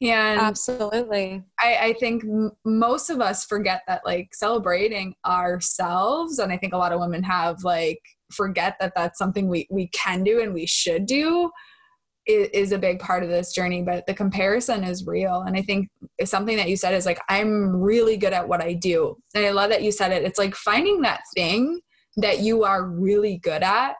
And 0.00 0.40
absolutely. 0.40 1.42
I, 1.58 1.76
I 1.76 1.92
think 1.94 2.22
m- 2.24 2.52
most 2.64 3.10
of 3.10 3.20
us 3.20 3.44
forget 3.44 3.82
that, 3.88 4.02
like, 4.04 4.28
celebrating 4.32 5.14
ourselves. 5.26 6.38
And 6.38 6.52
I 6.52 6.56
think 6.56 6.72
a 6.72 6.78
lot 6.78 6.92
of 6.92 7.00
women 7.00 7.24
have, 7.24 7.64
like, 7.64 8.00
forget 8.32 8.76
that 8.78 8.92
that's 8.94 9.18
something 9.18 9.48
we, 9.48 9.66
we 9.70 9.88
can 9.88 10.22
do 10.22 10.40
and 10.40 10.54
we 10.54 10.66
should 10.66 11.04
do 11.04 11.50
is, 12.26 12.72
a 12.72 12.78
big 12.78 13.00
part 13.00 13.22
of 13.22 13.28
this 13.28 13.52
journey 13.52 13.82
but 13.82 14.06
the 14.06 14.14
comparison 14.14 14.84
is 14.84 15.06
real 15.06 15.40
and 15.40 15.56
i 15.56 15.62
think 15.62 15.88
something 16.24 16.56
that 16.56 16.68
you 16.68 16.76
said 16.76 16.94
is 16.94 17.06
like 17.06 17.20
i'm 17.28 17.74
really 17.74 18.16
good 18.16 18.32
at 18.32 18.46
what 18.46 18.62
i 18.62 18.72
do 18.72 19.16
and 19.34 19.44
i 19.44 19.50
love 19.50 19.70
that 19.70 19.82
you 19.82 19.90
said 19.90 20.12
it 20.12 20.22
it's 20.22 20.38
like 20.38 20.54
finding 20.54 21.00
that 21.00 21.20
thing 21.34 21.80
that 22.16 22.40
you 22.40 22.64
are 22.64 22.84
really 22.84 23.38
good 23.38 23.62
at 23.62 23.94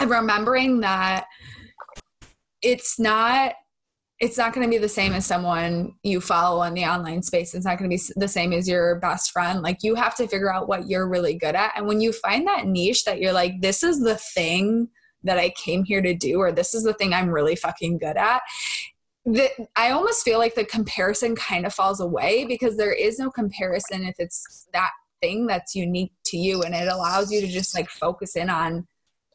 and 0.00 0.10
remembering 0.10 0.80
that 0.80 1.26
it's 2.62 2.98
not 2.98 3.54
it's 4.20 4.36
not 4.36 4.52
going 4.52 4.66
to 4.66 4.70
be 4.70 4.78
the 4.78 4.88
same 4.88 5.14
as 5.14 5.24
someone 5.24 5.94
you 6.02 6.20
follow 6.20 6.62
in 6.64 6.74
the 6.74 6.84
online 6.84 7.22
space. 7.22 7.54
It's 7.54 7.64
not 7.64 7.78
going 7.78 7.90
to 7.90 7.96
be 7.96 8.02
the 8.16 8.28
same 8.28 8.52
as 8.52 8.68
your 8.68 8.96
best 8.96 9.30
friend. 9.30 9.62
Like 9.62 9.78
you 9.80 9.94
have 9.94 10.14
to 10.16 10.28
figure 10.28 10.52
out 10.52 10.68
what 10.68 10.90
you're 10.90 11.08
really 11.08 11.34
good 11.34 11.54
at. 11.54 11.72
And 11.74 11.86
when 11.86 12.02
you 12.02 12.12
find 12.12 12.46
that 12.46 12.66
niche 12.66 13.04
that 13.04 13.18
you're 13.18 13.32
like, 13.32 13.62
this 13.62 13.82
is 13.82 14.00
the 14.00 14.16
thing 14.34 14.88
that 15.24 15.38
I 15.38 15.50
came 15.50 15.84
here 15.84 16.02
to 16.02 16.14
do, 16.14 16.38
or 16.38 16.52
this 16.52 16.74
is 16.74 16.82
the 16.82 16.94
thing 16.94 17.12
I'm 17.12 17.28
really 17.30 17.56
fucking 17.56 17.98
good 17.98 18.16
at. 18.16 18.42
The, 19.26 19.50
I 19.76 19.90
almost 19.90 20.24
feel 20.24 20.38
like 20.38 20.54
the 20.54 20.64
comparison 20.64 21.36
kind 21.36 21.66
of 21.66 21.74
falls 21.74 22.00
away 22.00 22.46
because 22.46 22.76
there 22.76 22.92
is 22.92 23.18
no 23.18 23.30
comparison 23.30 24.04
if 24.04 24.14
it's 24.18 24.66
that 24.72 24.92
thing 25.20 25.46
that's 25.46 25.74
unique 25.74 26.12
to 26.24 26.36
you 26.36 26.62
and 26.62 26.74
it 26.74 26.88
allows 26.88 27.30
you 27.30 27.40
to 27.40 27.46
just 27.46 27.74
like 27.74 27.90
focus 27.90 28.36
in 28.36 28.48
on 28.48 28.86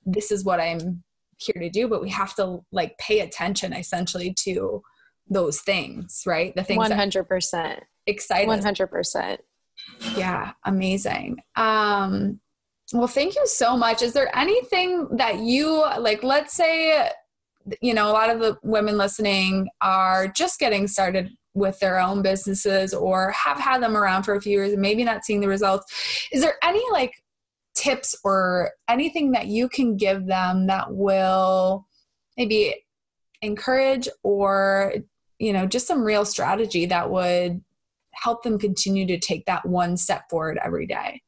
this 0.05 0.31
is 0.31 0.43
what 0.43 0.59
I'm 0.59 1.03
here 1.37 1.61
to 1.61 1.69
do 1.69 1.87
but 1.87 2.01
we 2.01 2.09
have 2.09 2.35
to 2.35 2.63
like 2.71 2.97
pay 2.97 3.19
attention 3.19 3.73
essentially 3.73 4.33
to 4.39 4.81
those 5.29 5.61
things 5.61 6.23
right? 6.25 6.55
The 6.55 6.63
things 6.63 6.89
100% 6.89 7.79
excited 8.07 8.49
100% 8.49 9.37
yeah 10.15 10.53
amazing. 10.63 11.37
Um 11.55 12.39
well, 12.93 13.07
thank 13.07 13.35
you 13.35 13.47
so 13.47 13.75
much. 13.75 14.01
Is 14.01 14.13
there 14.13 14.35
anything 14.37 15.07
that 15.17 15.39
you 15.39 15.79
like? 15.99 16.23
Let's 16.23 16.53
say, 16.53 17.09
you 17.81 17.93
know, 17.93 18.09
a 18.09 18.13
lot 18.13 18.29
of 18.29 18.39
the 18.39 18.57
women 18.63 18.97
listening 18.97 19.67
are 19.81 20.27
just 20.27 20.59
getting 20.59 20.87
started 20.87 21.31
with 21.55 21.79
their 21.79 21.99
own 21.99 22.21
businesses 22.21 22.93
or 22.93 23.31
have 23.31 23.57
had 23.57 23.81
them 23.81 23.97
around 23.97 24.23
for 24.23 24.35
a 24.35 24.41
few 24.41 24.51
years 24.51 24.73
and 24.73 24.81
maybe 24.81 25.03
not 25.03 25.25
seeing 25.25 25.39
the 25.39 25.47
results. 25.47 26.27
Is 26.31 26.41
there 26.41 26.55
any 26.61 26.83
like 26.91 27.13
tips 27.73 28.15
or 28.23 28.71
anything 28.87 29.31
that 29.31 29.47
you 29.47 29.67
can 29.67 29.97
give 29.97 30.27
them 30.27 30.67
that 30.67 30.93
will 30.93 31.87
maybe 32.37 32.75
encourage 33.41 34.07
or, 34.21 34.93
you 35.39 35.53
know, 35.53 35.65
just 35.65 35.87
some 35.87 36.03
real 36.03 36.25
strategy 36.25 36.85
that 36.85 37.09
would 37.09 37.63
help 38.13 38.43
them 38.43 38.59
continue 38.59 39.07
to 39.07 39.17
take 39.17 39.45
that 39.45 39.65
one 39.65 39.97
step 39.97 40.29
forward 40.29 40.59
every 40.63 40.85
day? 40.85 41.21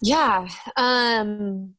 Yeah. 0.00 0.48
Um, 0.76 1.74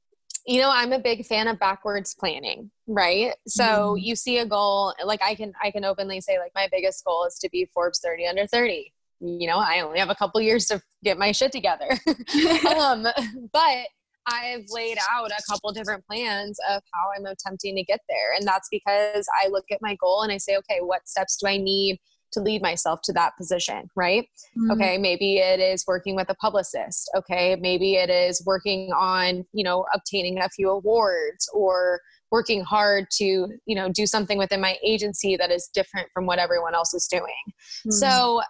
you 0.45 0.59
know, 0.59 0.71
I'm 0.71 0.93
a 0.93 0.99
big 0.99 1.25
fan 1.25 1.47
of 1.47 1.59
backwards 1.59 2.15
planning, 2.15 2.71
right? 2.87 3.33
So 3.47 3.63
mm. 3.63 4.01
you 4.01 4.15
see 4.15 4.39
a 4.39 4.45
goal, 4.45 4.93
like 5.03 5.21
I 5.21 5.35
can 5.35 5.53
I 5.61 5.71
can 5.71 5.85
openly 5.85 6.21
say 6.21 6.39
like 6.39 6.51
my 6.55 6.67
biggest 6.71 7.05
goal 7.05 7.25
is 7.25 7.37
to 7.39 7.49
be 7.49 7.69
Forbes 7.73 7.99
30 7.99 8.27
under 8.27 8.47
30. 8.47 8.91
You 9.21 9.47
know, 9.47 9.57
I 9.57 9.81
only 9.81 9.99
have 9.99 10.09
a 10.09 10.15
couple 10.15 10.41
years 10.41 10.65
to 10.67 10.81
get 11.03 11.17
my 11.17 11.31
shit 11.33 11.51
together. 11.51 11.89
um, 12.79 13.05
but 13.51 13.87
I've 14.25 14.65
laid 14.69 14.97
out 15.11 15.31
a 15.31 15.43
couple 15.49 15.71
different 15.71 16.05
plans 16.05 16.57
of 16.69 16.81
how 16.93 17.09
I'm 17.15 17.25
attempting 17.25 17.75
to 17.75 17.83
get 17.83 17.99
there. 18.07 18.33
And 18.37 18.47
that's 18.47 18.69
because 18.71 19.27
I 19.43 19.47
look 19.49 19.65
at 19.71 19.81
my 19.81 19.95
goal 19.95 20.21
and 20.21 20.31
I 20.31 20.37
say, 20.37 20.55
okay, 20.57 20.79
what 20.81 21.07
steps 21.07 21.37
do 21.37 21.47
I 21.47 21.57
need 21.57 21.99
to 22.33 22.41
lead 22.41 22.61
myself 22.61 23.01
to 23.03 23.13
that 23.13 23.35
position, 23.37 23.89
right? 23.95 24.27
Mm-hmm. 24.57 24.71
Okay, 24.71 24.97
maybe 24.97 25.37
it 25.37 25.59
is 25.59 25.83
working 25.87 26.15
with 26.15 26.29
a 26.29 26.35
publicist. 26.35 27.09
Okay, 27.15 27.55
maybe 27.59 27.95
it 27.95 28.09
is 28.09 28.43
working 28.45 28.91
on, 28.93 29.45
you 29.53 29.63
know, 29.63 29.85
obtaining 29.93 30.39
a 30.39 30.49
few 30.49 30.69
awards 30.69 31.49
or 31.53 31.99
working 32.31 32.63
hard 32.63 33.07
to, 33.11 33.25
you 33.65 33.75
know, 33.75 33.89
do 33.89 34.05
something 34.05 34.37
within 34.37 34.61
my 34.61 34.77
agency 34.85 35.35
that 35.35 35.51
is 35.51 35.69
different 35.73 36.07
from 36.13 36.25
what 36.25 36.39
everyone 36.39 36.75
else 36.75 36.93
is 36.93 37.07
doing. 37.07 37.23
Mm-hmm. 37.47 37.91
So 37.91 38.41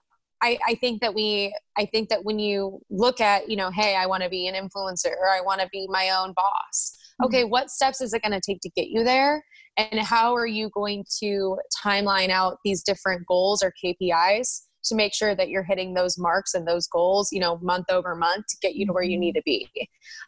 I, 0.42 0.58
I, 0.66 0.76
think 0.76 1.02
that 1.02 1.14
we 1.14 1.54
i 1.78 1.86
think 1.86 2.08
that 2.10 2.24
when 2.24 2.40
you 2.40 2.80
look 2.90 3.20
at 3.20 3.50
you 3.50 3.58
know 3.58 3.72
hey 3.72 3.96
i 3.96 4.06
want 4.06 4.24
to 4.24 4.30
be 4.30 4.48
an 4.48 4.56
influencer 4.56 5.12
or 5.12 5.30
i 5.30 5.42
want 5.42 5.60
to 5.60 5.68
be 5.70 5.86
my 5.90 6.12
own 6.12 6.34
boss 6.34 6.98
mm-hmm. 7.22 7.26
okay 7.26 7.44
what 7.44 7.70
steps 7.70 8.00
is 8.00 8.14
it 8.14 8.22
going 8.22 8.32
to 8.32 8.40
take 8.40 8.62
to 8.62 8.70
get 8.70 8.88
you 8.88 9.04
there 9.04 9.44
and 9.78 10.00
how 10.00 10.36
are 10.36 10.48
you 10.48 10.70
going 10.74 11.06
to 11.20 11.58
timeline 11.84 12.30
out 12.30 12.58
these 12.66 12.84
different 12.84 13.26
goals 13.28 13.64
or 13.64 13.74
KPIs 13.84 14.62
to 14.86 14.96
make 14.96 15.14
sure 15.14 15.36
that 15.36 15.50
you're 15.50 15.64
hitting 15.64 15.94
those 15.94 16.18
marks 16.18 16.54
and 16.54 16.68
those 16.68 16.88
goals, 16.88 17.32
you 17.32 17.40
know, 17.40 17.58
month 17.62 17.86
over 17.90 18.16
month 18.16 18.46
to 18.48 18.58
get 18.62 18.76
you 18.76 18.86
to 18.86 18.94
where 18.94 19.04
you 19.04 19.18
need 19.18 19.34
to 19.34 19.42
be. 19.46 19.70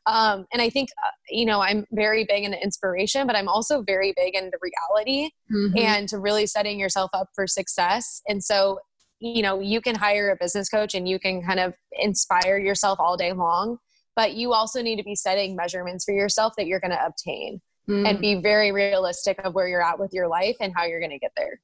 Um, 0.05 0.45
and 0.51 0.61
I 0.61 0.69
think, 0.69 0.89
uh, 1.03 1.11
you 1.29 1.45
know, 1.45 1.61
I'm 1.61 1.85
very 1.91 2.25
big 2.25 2.43
into 2.43 2.61
inspiration, 2.61 3.27
but 3.27 3.35
I'm 3.35 3.47
also 3.47 3.81
very 3.81 4.13
big 4.15 4.35
into 4.35 4.57
reality 4.61 5.29
mm-hmm. 5.51 5.77
and 5.77 6.09
to 6.09 6.19
really 6.19 6.45
setting 6.45 6.79
yourself 6.79 7.11
up 7.13 7.29
for 7.35 7.47
success. 7.47 8.21
And 8.27 8.43
so, 8.43 8.79
you 9.19 9.41
know, 9.41 9.59
you 9.59 9.81
can 9.81 9.95
hire 9.95 10.31
a 10.31 10.35
business 10.35 10.69
coach 10.69 10.95
and 10.95 11.07
you 11.07 11.19
can 11.19 11.43
kind 11.43 11.59
of 11.59 11.73
inspire 11.93 12.57
yourself 12.57 12.99
all 12.99 13.17
day 13.17 13.33
long, 13.33 13.77
but 14.15 14.33
you 14.33 14.53
also 14.53 14.81
need 14.81 14.97
to 14.97 15.03
be 15.03 15.15
setting 15.15 15.55
measurements 15.55 16.05
for 16.05 16.13
yourself 16.13 16.53
that 16.57 16.67
you're 16.67 16.79
going 16.79 16.91
to 16.91 17.05
obtain 17.05 17.61
mm. 17.91 18.07
and 18.07 18.19
be 18.19 18.35
very 18.35 18.71
realistic 18.71 19.39
of 19.43 19.53
where 19.53 19.67
you're 19.67 19.83
at 19.83 19.99
with 19.99 20.13
your 20.13 20.27
life 20.27 20.57
and 20.59 20.73
how 20.75 20.85
you're 20.85 20.99
going 20.99 21.11
to 21.11 21.19
get 21.19 21.33
there. 21.35 21.59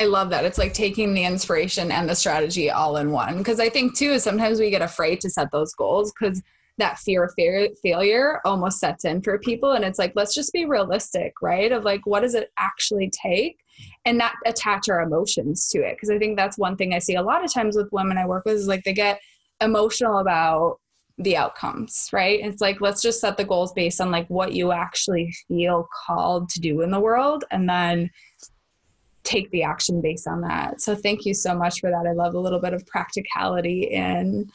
I 0.00 0.04
love 0.04 0.30
that. 0.30 0.44
It's 0.44 0.58
like 0.58 0.72
taking 0.72 1.12
the 1.12 1.24
inspiration 1.24 1.90
and 1.90 2.08
the 2.08 2.14
strategy 2.14 2.70
all 2.70 2.98
in 2.98 3.10
one. 3.10 3.38
Because 3.38 3.58
I 3.58 3.68
think, 3.68 3.96
too, 3.96 4.18
sometimes 4.20 4.60
we 4.60 4.70
get 4.70 4.82
afraid 4.82 5.20
to 5.22 5.30
set 5.30 5.50
those 5.50 5.74
goals 5.74 6.12
because 6.12 6.40
that 6.78 6.98
fear 6.98 7.24
of 7.24 7.32
fear, 7.34 7.68
failure 7.82 8.40
almost 8.44 8.78
sets 8.78 9.04
in 9.04 9.20
for 9.20 9.36
people. 9.40 9.72
And 9.72 9.84
it's 9.84 9.98
like, 9.98 10.12
let's 10.14 10.34
just 10.34 10.52
be 10.52 10.66
realistic, 10.66 11.34
right? 11.42 11.72
Of 11.72 11.82
like, 11.82 12.06
what 12.06 12.20
does 12.20 12.34
it 12.34 12.52
actually 12.58 13.10
take? 13.10 13.58
And 14.04 14.18
not 14.18 14.34
attach 14.46 14.88
our 14.88 15.00
emotions 15.00 15.68
to 15.70 15.78
it. 15.78 15.96
Because 15.96 16.10
I 16.10 16.18
think 16.18 16.36
that's 16.36 16.58
one 16.58 16.76
thing 16.76 16.94
I 16.94 17.00
see 17.00 17.16
a 17.16 17.22
lot 17.22 17.44
of 17.44 17.52
times 17.52 17.76
with 17.76 17.90
women 17.90 18.18
I 18.18 18.26
work 18.26 18.44
with 18.44 18.54
is 18.54 18.68
like 18.68 18.84
they 18.84 18.92
get 18.92 19.20
emotional 19.60 20.18
about 20.18 20.78
the 21.18 21.36
outcomes, 21.36 22.08
right? 22.12 22.40
It's 22.42 22.60
like 22.60 22.80
let's 22.80 23.02
just 23.02 23.20
set 23.20 23.36
the 23.36 23.44
goals 23.44 23.72
based 23.72 24.00
on 24.00 24.10
like 24.10 24.28
what 24.28 24.52
you 24.52 24.72
actually 24.72 25.32
feel 25.48 25.88
called 26.06 26.48
to 26.50 26.60
do 26.60 26.82
in 26.82 26.90
the 26.90 27.00
world 27.00 27.44
and 27.50 27.68
then 27.68 28.10
take 29.24 29.50
the 29.50 29.62
action 29.62 30.00
based 30.00 30.26
on 30.26 30.40
that. 30.42 30.80
So 30.80 30.94
thank 30.94 31.26
you 31.26 31.34
so 31.34 31.54
much 31.54 31.80
for 31.80 31.90
that. 31.90 32.06
I 32.08 32.12
love 32.12 32.34
a 32.34 32.40
little 32.40 32.60
bit 32.60 32.72
of 32.72 32.86
practicality 32.86 33.82
in 33.90 34.50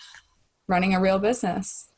running 0.68 0.96
a 0.96 1.02
real 1.02 1.20
business. 1.20 1.92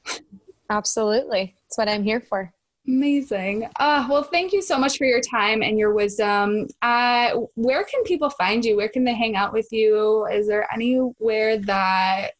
Absolutely. 0.69 1.55
That's 1.63 1.77
what 1.77 1.87
I'm 1.87 2.03
here 2.03 2.19
for. 2.19 2.51
Amazing. 2.87 3.67
Uh, 3.79 4.05
well, 4.09 4.23
thank 4.23 4.51
you 4.51 4.61
so 4.61 4.77
much 4.77 4.97
for 4.97 5.05
your 5.05 5.21
time 5.21 5.63
and 5.63 5.79
your 5.79 5.93
wisdom. 5.93 6.67
Uh, 6.81 7.31
where 7.55 7.83
can 7.83 8.03
people 8.03 8.29
find 8.31 8.63
you? 8.63 8.75
Where 8.75 8.89
can 8.89 9.03
they 9.03 9.15
hang 9.15 9.35
out 9.35 9.53
with 9.53 9.67
you? 9.71 10.27
Is 10.27 10.47
there 10.47 10.67
anywhere 10.73 11.57
that 11.59 12.31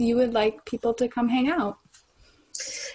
you 0.00 0.16
would 0.16 0.32
like 0.32 0.64
people 0.64 0.94
to 0.94 1.08
come 1.08 1.28
hang 1.28 1.48
out? 1.48 1.78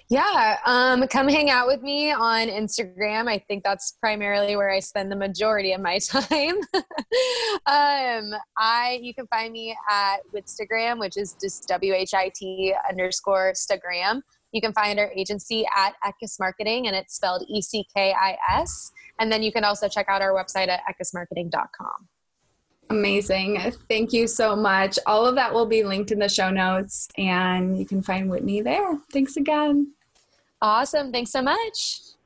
Yeah, 0.10 0.58
um, 0.66 1.08
come 1.08 1.28
hang 1.28 1.50
out 1.50 1.66
with 1.68 1.82
me 1.82 2.12
on 2.12 2.48
Instagram. 2.48 3.28
I 3.28 3.40
think 3.40 3.64
that's 3.64 3.94
primarily 4.00 4.56
where 4.56 4.70
I 4.70 4.80
spend 4.80 5.12
the 5.12 5.16
majority 5.16 5.74
of 5.74 5.82
my 5.82 5.98
time. 6.08 6.58
um, 7.66 8.40
I 8.58 9.00
you 9.02 9.14
can 9.14 9.26
find 9.28 9.52
me 9.52 9.76
at 9.90 10.18
Whitstagram, 10.34 11.00
which 11.00 11.18
is 11.18 11.36
just 11.42 11.68
W 11.68 11.94
H 11.94 12.14
I 12.14 12.32
T 12.36 12.74
underscore 12.90 13.54
Stagram. 13.54 14.22
You 14.52 14.62
can 14.62 14.74
find 14.74 15.00
our 15.00 15.12
agency 15.12 15.66
at 15.76 15.96
Eckis 16.06 16.40
Marketing, 16.40 16.88
and 16.88 16.96
it's 16.96 17.16
spelled 17.16 17.44
E 17.50 17.62
C 17.62 17.86
K 17.96 18.14
I 18.14 18.38
S. 18.50 18.92
And 19.20 19.32
then 19.32 19.42
you 19.42 19.52
can 19.52 19.64
also 19.64 19.88
check 19.88 20.06
out 20.08 20.22
our 20.22 20.34
website 20.34 20.68
at 20.68 20.82
eckismarketing.com. 20.90 22.08
Amazing. 22.90 23.74
Thank 23.90 24.14
you 24.14 24.28
so 24.28 24.56
much. 24.56 25.00
All 25.08 25.26
of 25.26 25.36
that 25.36 25.54
will 25.54 25.66
be 25.66 25.84
linked 25.84 26.12
in 26.12 26.20
the 26.20 26.30
show 26.30 26.52
notes, 26.52 27.08
and 27.18 27.78
you 27.78 27.86
can 27.86 28.02
find 28.02 28.30
Whitney 28.30 28.62
there. 28.62 29.00
Thanks 29.12 29.38
again. 29.38 29.92
Awesome. 30.62 31.12
Thanks 31.12 31.32
so 31.32 31.42
much. 31.42 32.15